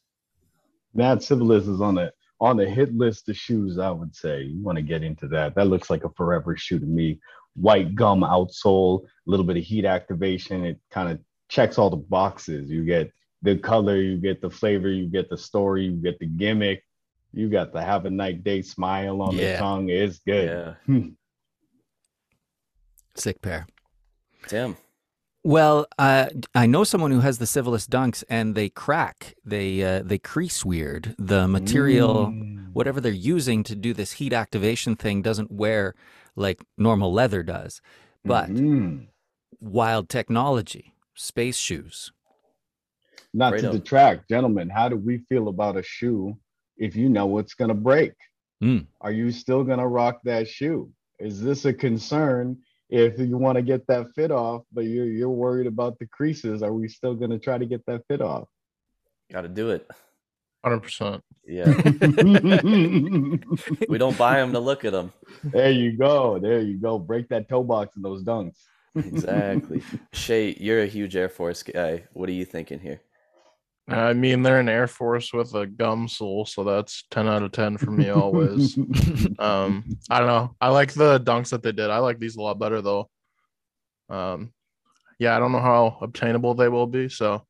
[0.94, 4.42] That Civilist is on the on the hit list of shoes, I would say.
[4.42, 5.54] You want to get into that.
[5.54, 7.18] That looks like a forever shoe to me.
[7.54, 10.64] White gum outsole, a little bit of heat activation.
[10.64, 11.18] It kind of
[11.48, 12.70] checks all the boxes.
[12.70, 13.10] You get
[13.42, 16.82] the color, you get the flavor, you get the story, you get the gimmick.
[17.32, 19.52] You got the have a night day smile on Yeah.
[19.52, 19.88] the tongue.
[19.88, 20.48] It's good.
[20.48, 20.74] Yeah.
[20.86, 21.08] Hmm.
[23.14, 23.66] Sick pair.
[24.46, 24.76] Tim.
[25.50, 26.26] Well, uh,
[26.56, 29.36] I know someone who has the Civilist dunks, and they crack.
[29.44, 31.14] They uh, they crease weird.
[31.18, 32.72] The material, Mm.
[32.72, 35.94] whatever they're using to do this heat activation thing, doesn't wear
[36.34, 37.80] like normal leather does.
[38.24, 39.06] but Mhm.
[39.60, 42.10] wild technology, space shoes.
[43.32, 43.72] not Right to on.
[43.76, 46.36] detract, gentlemen, how do we feel about a shoe
[46.76, 48.14] if you know it's gonna break?
[48.64, 48.86] Mm.
[49.00, 50.90] Are you still gonna rock that shoe?
[51.20, 52.56] Is this a concern
[52.88, 56.62] if you want to get that fit off, but you're you're worried about the creases?
[56.62, 58.48] Are we still gonna try to get that fit off?
[59.32, 59.88] Got to do it.
[60.64, 61.22] Hundred percent.
[61.46, 61.66] Yeah.
[63.88, 65.12] we don't buy them to look at them.
[65.44, 66.38] there you go.
[66.38, 66.98] There you go.
[66.98, 68.56] Break that toe box in those dunks.
[68.96, 69.82] Exactly.
[70.12, 72.04] Shay, you're a huge Air Force guy.
[72.12, 73.00] What are you thinking here?
[73.88, 77.52] I mean, they're an Air Force with a gum sole, so that's ten out of
[77.52, 78.76] ten for me always.
[79.38, 80.56] um, I don't know.
[80.60, 81.90] I like the dunks that they did.
[81.90, 83.08] I like these a lot better though.
[84.08, 84.52] Um,
[85.18, 87.46] yeah, I don't know how obtainable they will be, so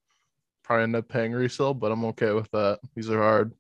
[0.63, 2.81] probably end up paying resale, but I'm okay with that.
[2.95, 3.53] These are hard.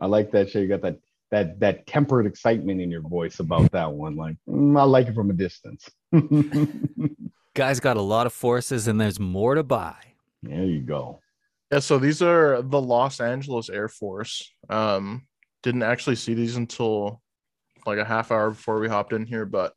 [0.00, 0.62] I like that shit.
[0.62, 0.98] You got that
[1.30, 4.16] that that tempered excitement in your voice about that one.
[4.16, 5.88] Like mm, I like it from a distance.
[7.54, 9.96] there Guys got a lot of forces, and there's more to buy.
[10.42, 11.20] There you go.
[11.70, 14.52] Yeah, so these are the Los Angeles Air Force.
[14.68, 15.26] Um,
[15.62, 17.20] didn't actually see these until
[17.86, 19.74] like a half hour before we hopped in here, but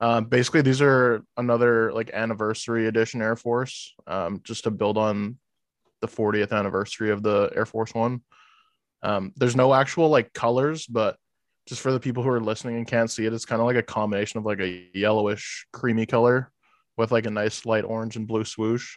[0.00, 5.38] um, basically these are another like anniversary edition Air Force, um, just to build on
[6.00, 8.22] the 40th anniversary of the Air Force One.
[9.02, 11.16] Um, there's no actual like colors, but
[11.66, 13.76] just for the people who are listening and can't see it, it's kind of like
[13.76, 16.52] a combination of like a yellowish, creamy color
[16.98, 18.96] with like a nice light orange and blue swoosh.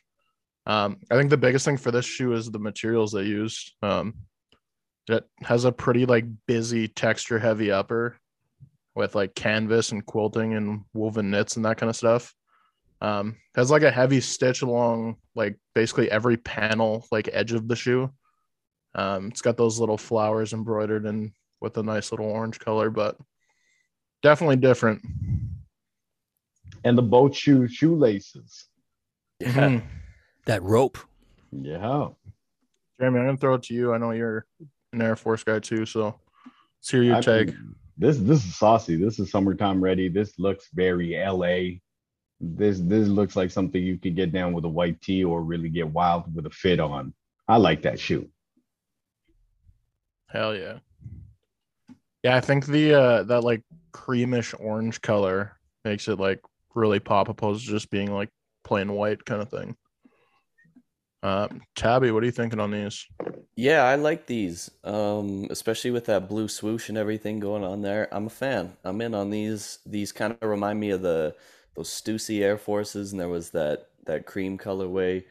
[0.66, 3.72] Um, I think the biggest thing for this shoe is the materials they used.
[3.82, 4.16] Um,
[5.08, 8.18] it has a pretty like busy texture heavy upper
[8.96, 12.34] with like canvas and quilting and woven knits and that kind of stuff.
[13.02, 17.76] Um, has like a heavy stitch along like basically every panel like edge of the
[17.76, 18.12] shoe.
[18.94, 21.32] Um, it's got those little flowers embroidered and
[21.62, 23.18] with a nice little orange color, but
[24.22, 25.02] definitely different.
[26.84, 28.68] And the boat shoe shoelaces.
[29.40, 29.48] Yeah.
[29.54, 29.84] Mhm.
[30.46, 30.98] That rope.
[31.52, 32.10] Yeah.
[33.00, 33.94] Jeremy, I'm gonna throw it to you.
[33.94, 34.46] I know you're
[34.94, 36.20] an Air Force guy too, so
[36.78, 37.54] let's hear your I- take.
[37.98, 38.96] This this is saucy.
[38.96, 40.10] This is summertime ready.
[40.10, 41.80] This looks very LA.
[42.40, 45.70] This this looks like something you could get down with a white tee or really
[45.70, 47.14] get wild with a fit on.
[47.48, 48.28] I like that shoe.
[50.28, 50.80] Hell yeah.
[52.24, 53.62] Yeah, I think the uh that like
[53.92, 56.42] creamish orange color makes it like
[56.76, 58.30] really pop opposed to just being like
[58.64, 59.76] plain white kind of thing.
[61.24, 63.06] Uh Tabby, what are you thinking on these?
[63.56, 64.72] Yeah, I like these.
[64.84, 68.08] Um, especially with that blue swoosh and everything going on there.
[68.12, 68.78] I'm a fan.
[68.84, 69.80] I'm in on these.
[69.86, 71.36] These kind of remind me of the
[71.76, 75.24] those Stussy Air Forces, and there was that that cream colorway.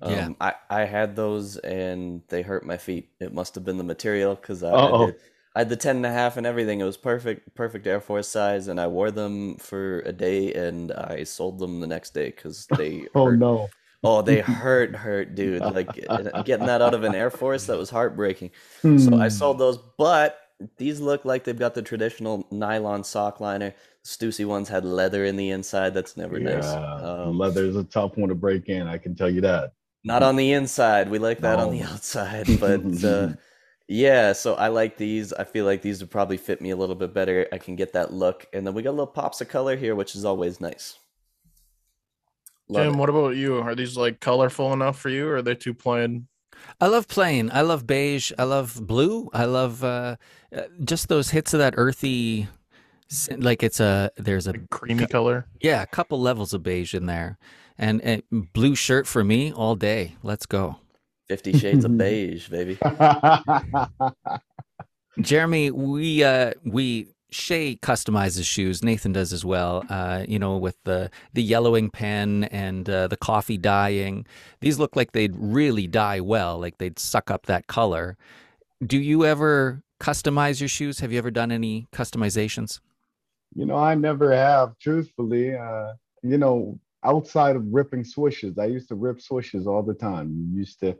[0.00, 0.28] Um, Yeah.
[0.40, 3.10] I I had those and they hurt my feet.
[3.20, 5.06] It must have been the material because I, I Uh-oh.
[5.06, 5.16] did.
[5.54, 6.80] I had the 10 and a half and everything.
[6.80, 10.92] It was perfect, perfect Air Force size, and I wore them for a day, and
[10.92, 13.68] I sold them the next day because they Oh hurt no.
[14.02, 15.66] Oh, they hurt, hurt, dude.
[15.66, 15.92] Like
[16.44, 18.50] getting that out of an Air Force, that was heartbreaking.
[18.96, 19.18] So Hmm.
[19.18, 20.38] I sold those, but
[20.76, 23.74] these look like they've got the traditional nylon sock liner.
[24.04, 25.94] Stussy ones had leather in the inside.
[25.94, 26.76] That's never nice.
[26.98, 28.86] Um, leather is a tough one to break in.
[28.86, 29.72] I can tell you that.
[30.04, 31.08] not on the inside.
[31.08, 32.58] We like that on the outside.
[32.58, 33.30] But uh,
[33.88, 35.32] yeah, so I like these.
[35.32, 37.46] I feel like these would probably fit me a little bit better.
[37.52, 38.46] I can get that look.
[38.52, 40.98] And then we got little pops of color here, which is always nice.
[42.68, 42.98] Love Tim, it.
[42.98, 43.58] what about you?
[43.58, 46.28] Are these like colorful enough for you or are they too plain?
[46.80, 47.50] I love plain.
[47.52, 48.32] I love beige.
[48.38, 49.28] I love blue.
[49.32, 50.16] I love uh,
[50.54, 52.48] uh, just those hits of that earthy,
[53.30, 55.48] like it's a there's a Like creamy color?
[55.60, 57.38] yeah, a couple levels of beige in there,
[57.78, 60.16] and, and blue shirt for me all day.
[60.22, 60.78] Let's go,
[61.28, 62.78] Fifty Shades of Beige, baby.
[65.20, 65.70] Jeremy.
[65.70, 68.84] We uh we Shay customizes shoes.
[68.84, 69.84] Nathan does as well.
[69.90, 74.24] Uh, you know, with the the yellowing pen and uh, the coffee dyeing.
[74.60, 78.16] These look like they'd really dye well, like they'd suck up that color.
[78.86, 81.00] Do you ever customize your shoes?
[81.00, 82.78] Have you ever done any customizations?
[83.56, 85.56] You know, I never have, truthfully.
[85.56, 90.34] Uh, you know, outside of ripping swishes, I used to rip swishes all the time.
[90.34, 90.96] You used to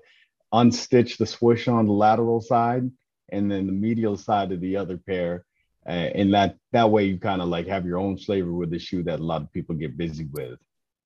[0.52, 2.90] unstitch the swish on the lateral side
[3.30, 5.44] and then the medial side of the other pair.
[5.86, 8.78] Uh, and that that way you kind of like have your own flavor with the
[8.78, 10.58] shoe that a lot of people get busy with.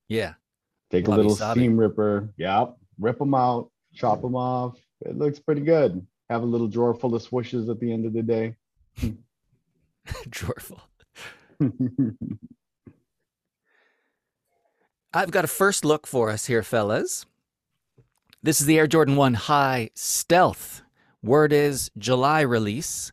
[0.08, 0.34] Yeah.
[0.90, 4.78] Take a little seam ripper, yep, rip them out, chop them off.
[5.02, 6.06] It looks pretty good.
[6.30, 8.54] Have a little drawer full of swishes at the end of the day.
[10.30, 10.80] Drawerful.
[15.14, 17.24] I've got a first look for us here, fellas.
[18.42, 20.82] This is the Air Jordan 1 High Stealth.
[21.22, 23.10] Word is July release.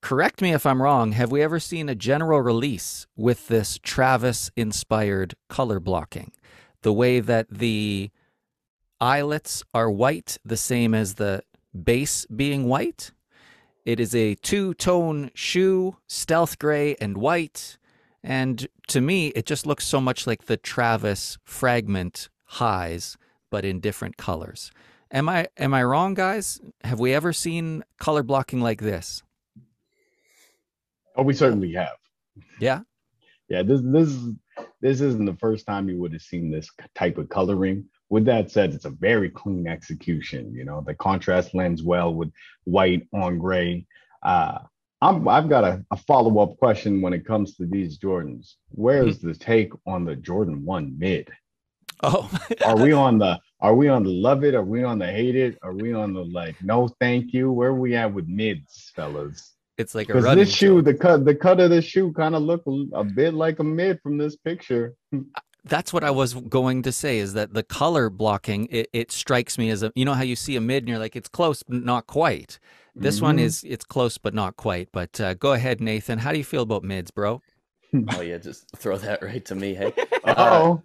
[0.00, 1.12] correct me if I'm wrong.
[1.12, 6.32] Have we ever seen a general release with this Travis inspired color blocking?
[6.82, 8.10] The way that the
[9.00, 13.12] eyelets are white, the same as the base being white.
[13.86, 17.78] It is a two tone shoe, stealth gray and white.
[18.24, 23.18] And to me, it just looks so much like the Travis fragment highs,
[23.50, 24.72] but in different colors.
[25.10, 26.58] Am I am I wrong, guys?
[26.82, 29.22] Have we ever seen color blocking like this?
[31.14, 31.96] Oh, we certainly have.
[32.58, 32.80] Yeah.
[33.48, 34.32] Yeah, this this is
[34.80, 37.84] this isn't the first time you would have seen this type of coloring.
[38.08, 40.54] With that said, it's a very clean execution.
[40.54, 42.30] You know, the contrast lends well with
[42.64, 43.86] white on gray.
[44.22, 44.60] Uh,
[45.04, 48.54] I'm, I've got a, a follow up question when it comes to these Jordans.
[48.70, 49.28] Where's hmm?
[49.28, 51.28] the take on the Jordan One mid?
[52.02, 52.30] Oh,
[52.64, 54.54] Are we on the Are we on the love it?
[54.54, 55.58] Are we on the hate it?
[55.62, 57.52] Are we on the like no thank you?
[57.52, 59.54] Where are we at with mids, fellas?
[59.76, 60.84] it's like a running this shoe, joke.
[60.84, 63.64] the cut, the cut of the shoe kind of look a, a bit like a
[63.64, 64.94] mid from this picture.
[65.66, 67.18] That's what I was going to say.
[67.18, 68.68] Is that the color blocking?
[68.70, 70.98] It, it strikes me as a you know how you see a mid and you're
[70.98, 72.58] like it's close but not quite.
[72.94, 73.42] This one Mhm.
[73.42, 74.88] is it's close but not quite.
[74.92, 76.18] But uh, go ahead, Nathan.
[76.18, 77.42] How do you feel about mids, bro?
[78.10, 79.74] Oh yeah, just throw that right to me.
[79.74, 79.92] Hey,
[80.26, 80.82] Oh,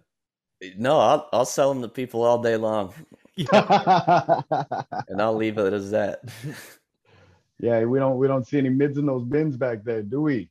[0.76, 2.92] no, I'll I'll sell them to people all day long,
[3.36, 6.20] and I'll leave it as that.
[7.58, 10.50] yeah, we don't we don't see any mids in those bins back there, do we?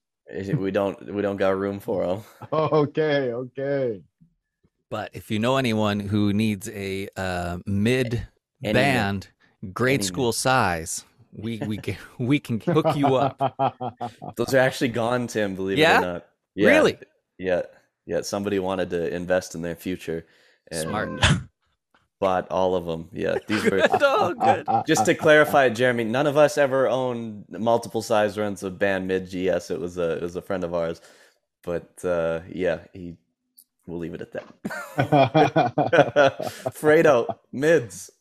[0.58, 2.24] we don't we don't got room for them.
[2.54, 4.02] Okay, okay.
[4.90, 8.28] But if you know anyone who needs a uh, mid
[8.64, 9.28] Any- band,
[9.74, 13.38] grade any school size, we we can we can hook you up.
[14.36, 15.56] Those are actually gone, Tim.
[15.56, 15.98] Believe Yeah?
[15.98, 16.26] it or not.
[16.56, 16.98] Yeah, Really?
[17.38, 17.62] Yeah,
[18.06, 18.22] yeah.
[18.22, 20.26] Somebody wanted to invest in their future,
[20.72, 21.22] and Smart.
[22.20, 23.10] bought all of them.
[23.14, 23.82] Yeah, these were.
[23.92, 24.66] oh, good.
[24.88, 29.26] Just to clarify, Jeremy, none of us ever owned multiple size runs of band mid
[29.28, 29.72] GS.
[29.72, 31.00] It was a it was a friend of ours,
[31.64, 33.16] but uh, yeah, he.
[33.88, 34.46] We'll leave it at that.
[36.76, 38.12] Fredo mids.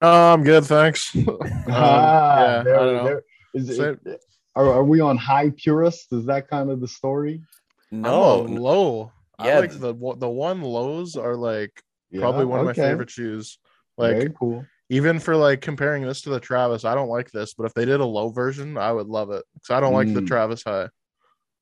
[0.00, 1.14] Oh, I'm good, thanks.
[1.16, 1.26] Um,
[1.68, 3.22] Ah, yeah, there- there-
[3.54, 4.20] is So- it-
[4.54, 6.12] are, are we on high purist?
[6.12, 7.42] Is that kind of the story?
[7.90, 9.12] No, I'm a low.
[9.38, 13.10] I like the one- the one lows are like Yeah, probably one of my favorite
[13.10, 13.58] shoes.
[13.96, 14.66] Like Very cool.
[14.90, 17.84] even for like comparing this to the Travis, I don't like this, but if they
[17.84, 20.26] did a low version, I would love it because I don't like the Mm.
[20.26, 20.88] Travis high.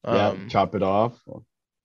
[0.07, 1.20] yeah, Um, chop it off.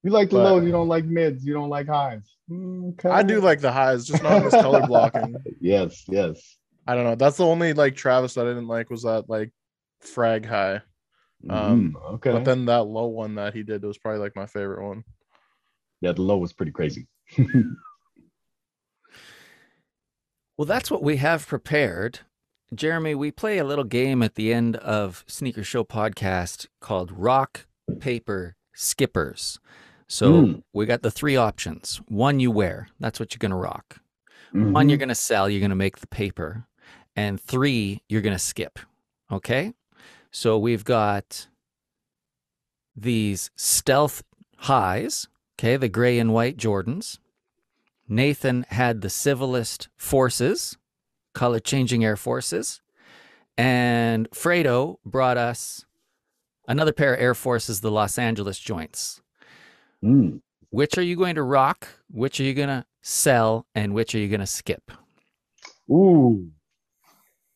[0.04, 2.24] You like the but- lows, you don't like mids, you don't like highs.
[2.50, 3.10] Mm, Okay.
[3.10, 5.36] I do like the highs, just not this color blocking.
[5.62, 6.58] Yes, yes.
[6.88, 7.16] I don't know.
[7.16, 9.52] That's the only like Travis that I didn't like was that like
[10.00, 10.82] frag high.
[11.50, 12.32] Um, Mm, okay.
[12.32, 15.04] But then that low one that he did was probably like my favorite one.
[16.02, 17.08] yeah, the low was pretty crazy.
[20.58, 22.20] Well, that's what we have prepared.
[22.76, 27.66] Jeremy, we play a little game at the end of Sneaker Show podcast called Rock,
[28.00, 29.60] Paper, Skippers.
[30.12, 30.64] So Mm.
[30.74, 32.02] we got the three options.
[32.10, 34.02] One you wear, that's what you're going to rock.
[34.52, 34.90] One Mhm.
[34.90, 36.68] you're going to sell, you're going to make the paper.
[37.16, 38.78] And three, you're going to skip.
[39.32, 39.74] Okay?
[40.30, 41.48] So we've got
[42.94, 44.22] these stealth
[44.58, 47.18] highs, okay, the gray and white Jordans.
[48.10, 50.78] Nathan had the Civilist Forces,
[51.34, 52.82] color changing Air Forces.
[53.58, 55.86] And Fredo brought us
[56.68, 59.22] another pair of Air Forces, the Los Angeles joints.
[60.04, 60.42] Mm.
[60.70, 61.88] Which are you going to rock?
[62.10, 63.66] Which are you going to sell?
[63.76, 64.92] And which are you going to skip?
[65.90, 66.50] Ooh,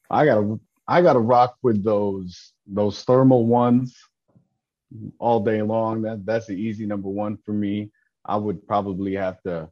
[0.09, 3.95] I gotta, I gotta rock with those those thermal ones
[5.19, 6.01] all day long.
[6.01, 7.91] That that's the easy number one for me.
[8.25, 9.69] I would probably have to.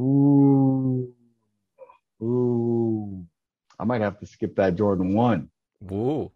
[0.00, 1.12] Ooh,
[2.20, 3.24] ooh,
[3.78, 5.50] I might have to skip that Jordan one.
[5.80, 6.32] Woo.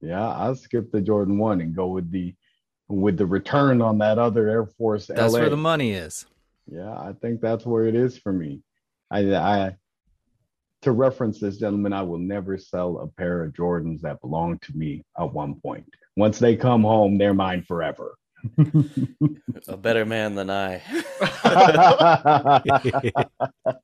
[0.00, 2.34] Yeah, I'll skip the Jordan one and go with the
[2.88, 5.06] with the return on that other Air Force.
[5.06, 5.40] That's LA.
[5.40, 6.26] where the money is.
[6.70, 8.62] Yeah, I think that's where it is for me.
[9.10, 9.76] I, I,
[10.82, 14.76] to reference this gentleman, I will never sell a pair of Jordans that belong to
[14.76, 15.86] me at one point.
[16.16, 18.14] Once they come home, they're mine forever.
[19.68, 20.82] a better man than I.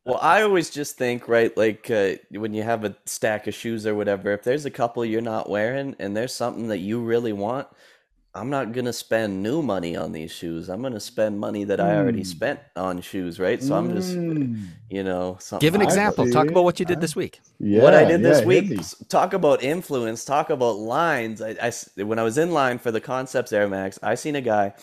[0.06, 3.86] Well, I always just think, right, like uh, when you have a stack of shoes
[3.86, 7.32] or whatever, if there's a couple you're not wearing and there's something that you really
[7.32, 7.68] want,
[8.36, 10.68] I'm not going to spend new money on these shoes.
[10.68, 12.26] I'm going to spend money that I already Mm.
[12.26, 13.62] spent on shoes, right?
[13.62, 14.66] So I'm just, Mm.
[14.90, 15.64] you know, something.
[15.64, 16.28] Give an example.
[16.30, 17.40] Talk about what you did this week.
[17.60, 18.64] Yeah, what I did this yeah, week.
[18.70, 20.24] hit Talk about influence.
[20.24, 21.40] Talk about lines.
[21.40, 24.34] I, I s- when I was in line for the Concepts Air Max, I seen
[24.34, 24.74] a guy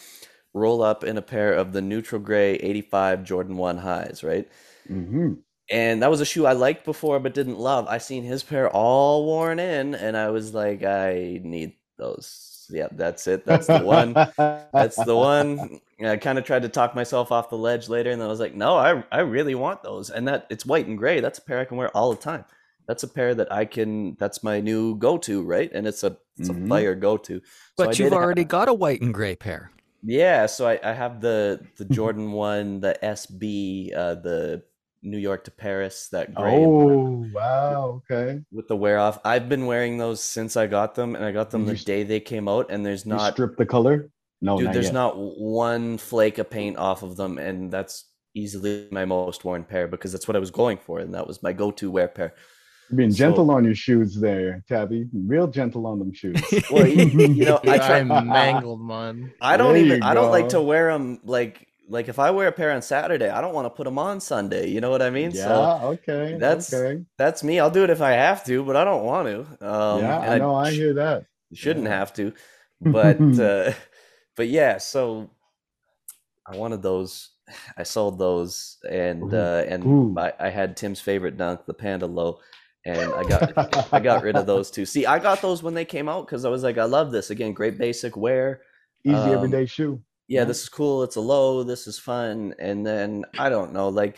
[0.54, 4.47] roll up in a pair of the neutral gray '85 Jordan One highs, right?
[4.89, 5.38] Mhm.
[5.70, 7.86] and that was a shoe I liked before but didn't love.
[7.88, 12.51] I seen his pair all worn in, and I was like, I need those.
[12.72, 13.45] Yeah, that's it.
[13.45, 14.13] That's the one.
[14.38, 15.80] that's the one.
[16.03, 18.39] I kind of tried to talk myself off the ledge later, and then I was
[18.39, 20.09] like, no, I I really want those.
[20.09, 21.19] And that it's white and gray.
[21.19, 22.45] That's a pair I can wear all the time.
[22.88, 24.15] That's a pair that I can.
[24.19, 25.72] That's my new go-to, right?
[25.74, 26.65] And it's a it's Mhm.
[26.65, 27.41] a fire go-to.
[27.78, 29.72] But I you've already got a white and gray pair.
[30.03, 34.63] yeah, so I, I have the the Jordan one, the SB, uh, the
[35.04, 38.41] New York to Paris, that gray Oh wow, okay.
[38.52, 39.20] with the wear off.
[39.26, 41.78] I've been wearing those since I got them, and I got them Did the you
[41.80, 42.68] s- day they came out.
[42.70, 44.10] And there's You not, strip the color?
[44.41, 44.93] No, dude, not there's yet.
[44.93, 49.88] not one flake of paint off of them, and that's easily my most worn pair
[49.88, 52.34] because that's what I was going for, and that was my go-to wear pair.
[52.89, 55.08] You're being so- gentle on your shoes there, Tabby.
[55.14, 56.41] Real gentle on them shoes.
[56.70, 57.99] Well, you, you know, I try.
[57.99, 59.32] I mangled mine.
[59.41, 60.04] I don't There even.
[60.04, 63.29] I don't like to wear them like like if I wear a pair on Saturday,
[63.29, 64.69] I don't want to put them on Sunday.
[64.69, 65.31] You know what I mean?
[65.31, 66.37] yeah, So okay.
[66.39, 67.03] that's- okay.
[67.17, 67.59] that's me.
[67.59, 69.39] I'll do it if I have to, but I don't want to.
[69.69, 70.55] Um, yeah, I know.
[70.55, 71.25] I sh- hear that.
[71.53, 71.97] shouldn't Yeah.
[71.99, 72.33] have to,
[72.81, 73.73] but uh,
[74.37, 74.77] but yeah.
[74.77, 75.29] So
[76.47, 77.29] I wanted those.
[77.77, 80.15] I sold those, and Ooh, uh, and ooh.
[80.17, 82.39] I, I had Tim's favorite dunk, the Panda Low,
[82.85, 84.85] and I got I got rid of those two.
[84.85, 87.29] See, I got those when they came out because I was like, I love this.
[87.29, 88.61] Again, great basic wear.
[89.03, 90.01] Easy um, everyday shoe.
[90.32, 90.45] Yeah, Yeah.
[90.45, 91.03] this is cool.
[91.03, 91.63] It's a low.
[91.63, 92.53] This is fun.
[92.59, 94.15] And then I don't know, like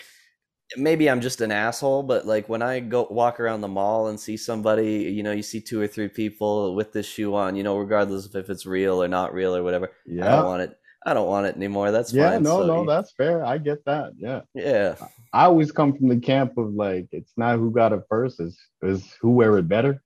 [0.78, 4.20] maybe I'm just an asshole, but like when I go walk around the mall and
[4.20, 7.64] see somebody, you know, you see two or three people with this shoe on, you
[7.64, 9.92] know, regardless of if it's real or not real or whatever.
[10.06, 10.26] Yeah.
[10.28, 10.78] I don't want it.
[11.06, 11.92] I don't want it anymore.
[11.92, 12.44] That's Yeah, fine.
[12.44, 13.44] no, So, no, that's fair.
[13.46, 14.14] I get that.
[14.18, 14.42] Yeah.
[14.56, 14.96] yeah.
[15.34, 18.58] I always come from the camp of like it's not who got it first, it's,
[18.82, 20.02] it's who wear it better.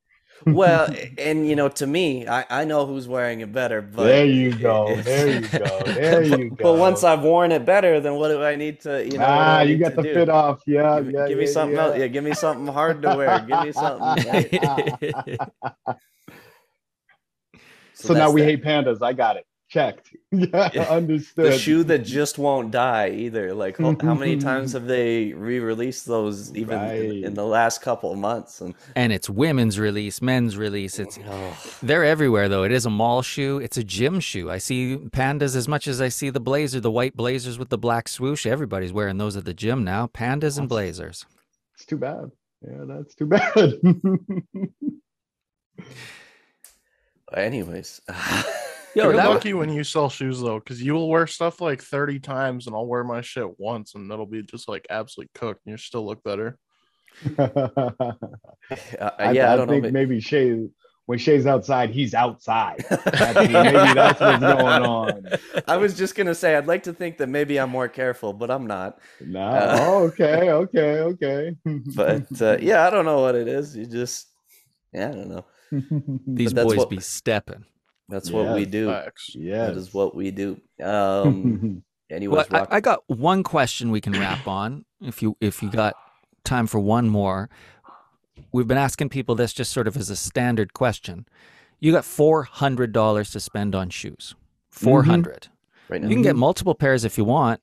[0.46, 4.26] Well, and you know, to me, I, I know who's wearing it better, but there
[4.26, 4.96] you go.
[4.96, 5.82] There you go.
[5.86, 6.56] There you go.
[6.64, 9.26] But once I've worn it better, then what do I need to, you know?
[9.28, 10.14] ah, you got to the do?
[10.14, 10.62] fit off.
[10.66, 11.28] Yeah, give, yeah.
[11.28, 11.84] give me something yeah.
[11.84, 11.98] else.
[11.98, 13.40] Yeah, give me something hard to wear.
[13.40, 14.28] Give me something.
[14.32, 15.40] right?
[17.94, 18.48] So, now we that.
[18.48, 19.02] hate pandas.
[19.02, 19.46] I got it.
[19.70, 20.16] Checked.
[20.32, 21.46] Yeah, Yeah, understood.
[21.54, 23.54] the shoe that just won't die either.
[23.54, 28.12] Like how, how many times have they re-released those even in, in the last couple
[28.12, 28.60] of months?
[28.62, 31.00] And and it's women's release, men's release.
[31.00, 32.64] It's oh, they're everywhere though.
[32.64, 33.60] It is a mall shoe.
[33.60, 34.50] It's a gym shoe.
[34.52, 37.78] I see pandas as much as I see the blazer, the white blazers with the
[37.78, 38.46] black swoosh.
[38.46, 40.08] Everybody's wearing those at the gym now.
[40.08, 41.26] Pandas and blazers.
[41.76, 42.32] It's too bad.
[42.62, 43.74] Yeah, that's too bad.
[47.34, 48.02] anyways,
[48.98, 51.84] Yo, You're that- lucky when you sell shoes though, because you will wear stuff like
[51.84, 55.62] 30 times and I'll wear my shit once and it'll be just like absolutely cooked
[55.68, 56.58] and you still look better.
[57.38, 57.50] uh,
[59.20, 59.74] I, yeah, I, I don't know.
[59.74, 60.68] think but- maybe Shay,
[61.06, 62.84] when Shay's outside, he's outside.
[62.90, 65.28] That's- maybe that's what's going on.
[65.68, 68.50] I was just gonna say I'd like to think that maybe I'm more careful, but
[68.50, 68.98] I'm not.
[69.22, 69.42] No.
[69.42, 71.56] Uh, oh, okay, okay, okay.
[71.96, 73.78] But uh, yeah, I don't know what it is.
[73.78, 74.28] You just
[74.92, 75.46] yeah, I don't know.
[76.26, 77.64] These boys what- be stepping.
[78.10, 78.88] That's what we do.
[79.36, 79.68] Yeah.
[79.68, 80.60] That is what we do.
[80.82, 81.84] Um.
[82.10, 84.86] Anyways, Well, I, rock- I got one question we can wrap on.
[85.02, 85.94] If you if you got
[86.46, 87.50] time for one more,
[88.54, 91.26] we've been asking people this just sort of as a standard question.
[91.82, 94.36] You got four hundred dollars to spend on shoes.
[94.70, 95.50] Four hundred.
[95.90, 96.08] right now.
[96.08, 97.60] You can get multiple pairs if you want.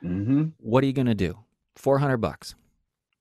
[0.00, 1.38] hmm What are you gonna do?
[1.74, 2.54] Four hundred bucks.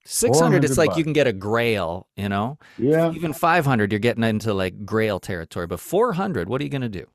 [0.10, 0.64] Six hundred.
[0.64, 2.08] It's 400 like you can get a Grail.
[2.16, 2.58] You know.
[2.78, 3.12] Yeah.
[3.12, 5.68] Even five hundred, you're getting into like Grail territory.
[5.68, 7.08] But four hundred, what are you gonna do?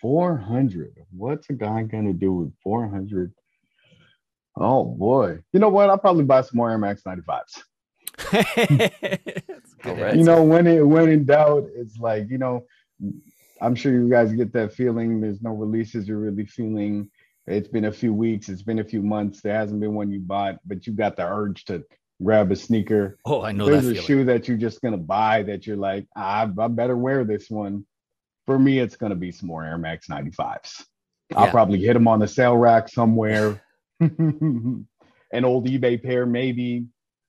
[0.00, 1.06] 400.
[1.16, 3.32] What's a guy gonna do with 400?
[4.56, 5.38] Oh boy.
[5.52, 5.88] You know what?
[5.90, 7.62] I'll probably buy some more Air Max 95s.
[8.32, 10.16] That's good All right.
[10.16, 12.66] You know, when it when in doubt, it's like, you know,
[13.60, 15.20] I'm sure you guys get that feeling.
[15.20, 17.08] There's no releases you're really feeling.
[17.46, 19.40] It's been a few weeks, it's been a few months.
[19.40, 21.84] There hasn't been one you bought, but you got the urge to
[22.22, 23.18] grab a sneaker.
[23.24, 24.02] Oh, I know There's a feeling.
[24.06, 27.84] shoe that you're just gonna buy that you're like, I, I better wear this one.
[28.46, 30.84] For me, it's gonna be some more Air Max 95s.
[31.34, 33.62] I'll probably hit them on the sale rack somewhere.
[34.00, 34.86] An
[35.44, 36.84] old eBay pair, maybe,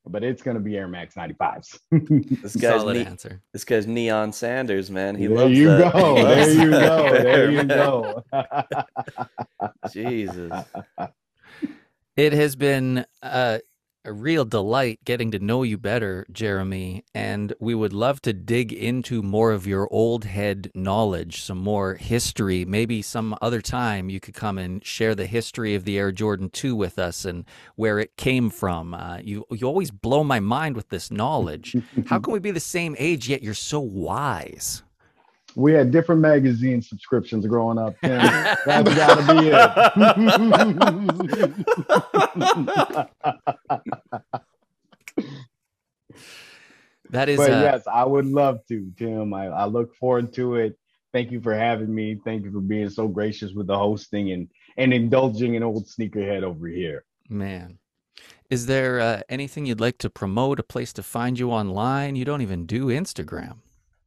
[0.07, 1.79] but it's gonna be Air Max 95s.
[2.41, 3.41] This guy's Solid ne- answer.
[3.53, 5.15] this guy's Neon Sanders, man.
[5.15, 5.93] He there loves you that.
[5.93, 6.15] go.
[6.23, 7.11] There you go.
[7.11, 8.23] There you go.
[9.91, 10.51] Jesus.
[12.15, 13.59] It has been uh,
[14.05, 18.73] a real delight getting to know you better, Jeremy, and we would love to dig
[18.73, 22.65] into more of your old head knowledge, some more history.
[22.65, 26.49] Maybe some other time you could come and share the history of the Air Jordan
[26.49, 27.45] 2 with us and
[27.75, 28.93] where it came from.
[28.93, 31.75] Uh, you, you always blow my mind with this knowledge.
[32.07, 34.83] How can we be the same age yet you're so wise?
[35.55, 37.95] We had different magazine subscriptions growing up.
[38.01, 38.17] Tim.
[38.65, 39.63] That's gotta be it.
[47.09, 49.35] That is but uh, yes, I would love to, Tim.
[49.35, 50.77] I, I look forward to it.
[51.11, 52.19] Thank you for having me.
[52.25, 56.41] Thank you for being so gracious with the hosting and and indulging an old sneakerhead
[56.41, 57.05] over here.
[57.29, 57.77] man.
[58.49, 60.59] Is there uh, anything you'd like to promote?
[60.59, 62.15] A place to find you online?
[62.15, 63.57] You don't even do Instagram.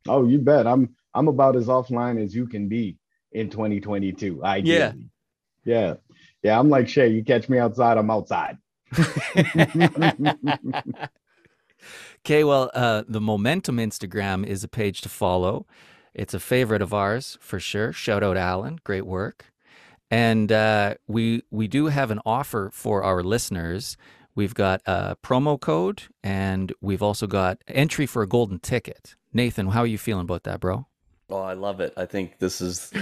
[0.08, 0.66] Oh, you bet.
[0.66, 2.96] I'm I'm about as offline as you can be
[3.32, 4.44] in 2022.
[4.44, 4.78] Ideally.
[4.78, 4.92] Yeah.
[5.64, 5.94] Yeah.
[6.42, 6.58] yeah.
[6.58, 7.08] I'm like Shay.
[7.08, 8.58] You catch me outside, I'm outside.
[12.26, 15.64] Okay, well, uh, the Momentum Instagram is a page to follow.
[16.12, 17.92] It's a favorite of ours for sure.
[17.92, 19.52] Shout out Alan, great work.
[20.10, 23.96] And uh, we we do have an offer for our listeners.
[24.34, 29.14] We've got a promo code, and we've also got entry for a golden ticket.
[29.32, 30.88] Nathan, how are you feeling about that, bro?
[31.28, 31.92] Oh, I love it.
[31.96, 32.92] I think this is.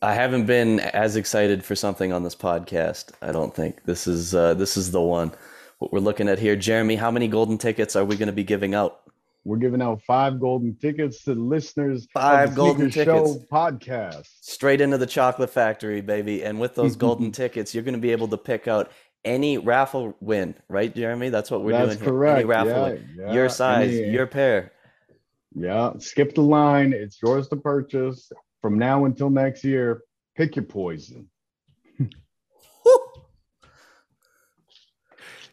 [0.00, 3.10] I haven't been as excited for something on this podcast.
[3.22, 5.32] I don't think this is uh, this is the one.
[5.78, 6.96] What we're looking at here, Jeremy.
[6.96, 9.00] How many golden tickets are we going to be giving out?
[9.44, 13.24] We're giving out five golden tickets to the listeners Five of the golden Sneaker Show
[13.32, 13.46] tickets.
[13.50, 14.26] podcast.
[14.42, 16.42] Straight into the chocolate factory, baby.
[16.44, 18.90] And with those golden tickets, you're going to be able to pick out
[19.24, 21.30] any raffle win, right, Jeremy?
[21.30, 21.98] That's what we're That's doing.
[22.00, 22.08] here.
[22.08, 22.36] correct.
[22.40, 23.10] Any raffle yeah, win.
[23.18, 23.32] yeah.
[23.32, 24.72] Your size, your pair.
[25.54, 25.92] Yeah.
[25.98, 26.92] Skip the line.
[26.92, 28.30] It's yours to purchase
[28.60, 30.02] from now until next year.
[30.36, 31.28] Pick your poison.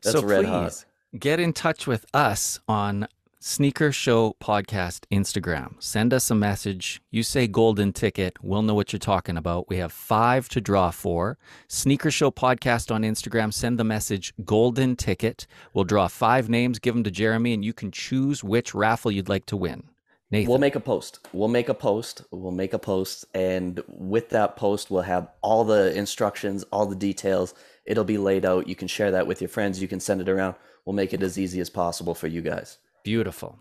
[0.04, 0.86] That's so red please hot.
[1.20, 3.08] get in touch with us on
[3.48, 5.76] Sneaker Show Podcast Instagram.
[5.78, 7.00] Send us a message.
[7.12, 8.38] You say golden ticket.
[8.42, 9.70] We'll know what you're talking about.
[9.70, 11.38] We have five to draw for.
[11.68, 13.54] Sneaker Show Podcast on Instagram.
[13.54, 15.46] Send the message golden ticket.
[15.76, 19.30] We'll draw five names, give them to Jeremy, and you can choose which raffle you'd
[19.30, 19.90] like to win.
[20.32, 20.50] Nathan.
[20.50, 21.20] We'll make a post.
[21.32, 22.24] We'll make a post.
[22.32, 23.26] We'll make a post.
[23.36, 27.54] And with that post, we'll have all the instructions, all the details.
[27.86, 28.68] It'll be laid out.
[28.68, 29.80] You can share that with your friends.
[29.80, 30.56] You can send it around.
[30.84, 32.80] We'll make it as easy as possible for you guys.
[33.06, 33.60] Beautiful.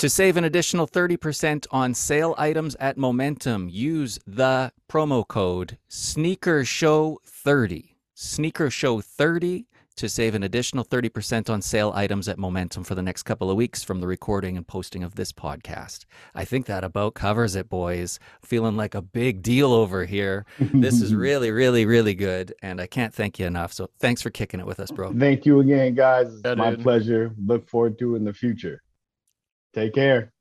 [0.00, 6.64] To save an additional 30% on sale items at Momentum, use the promo code Sneaker
[6.64, 9.66] Show 30 Sneaker Show 30
[9.98, 13.56] to save an additional 30% on sale items at Momentum for the next couple of
[13.56, 16.06] weeks from the recording and posting of this podcast.
[16.34, 18.18] I think that about covers it, boys.
[18.42, 20.46] Feeling like a big deal over here.
[20.58, 22.54] This is really, really, really good.
[22.62, 23.72] And I can't thank you enough.
[23.72, 25.12] So thanks for kicking it with us, bro.
[25.12, 26.32] Thank you again, guys.
[26.32, 26.82] It's Yeah, my dude.
[26.82, 27.34] pleasure.
[27.44, 28.82] Look forward to in the future.
[29.74, 30.32] Take care.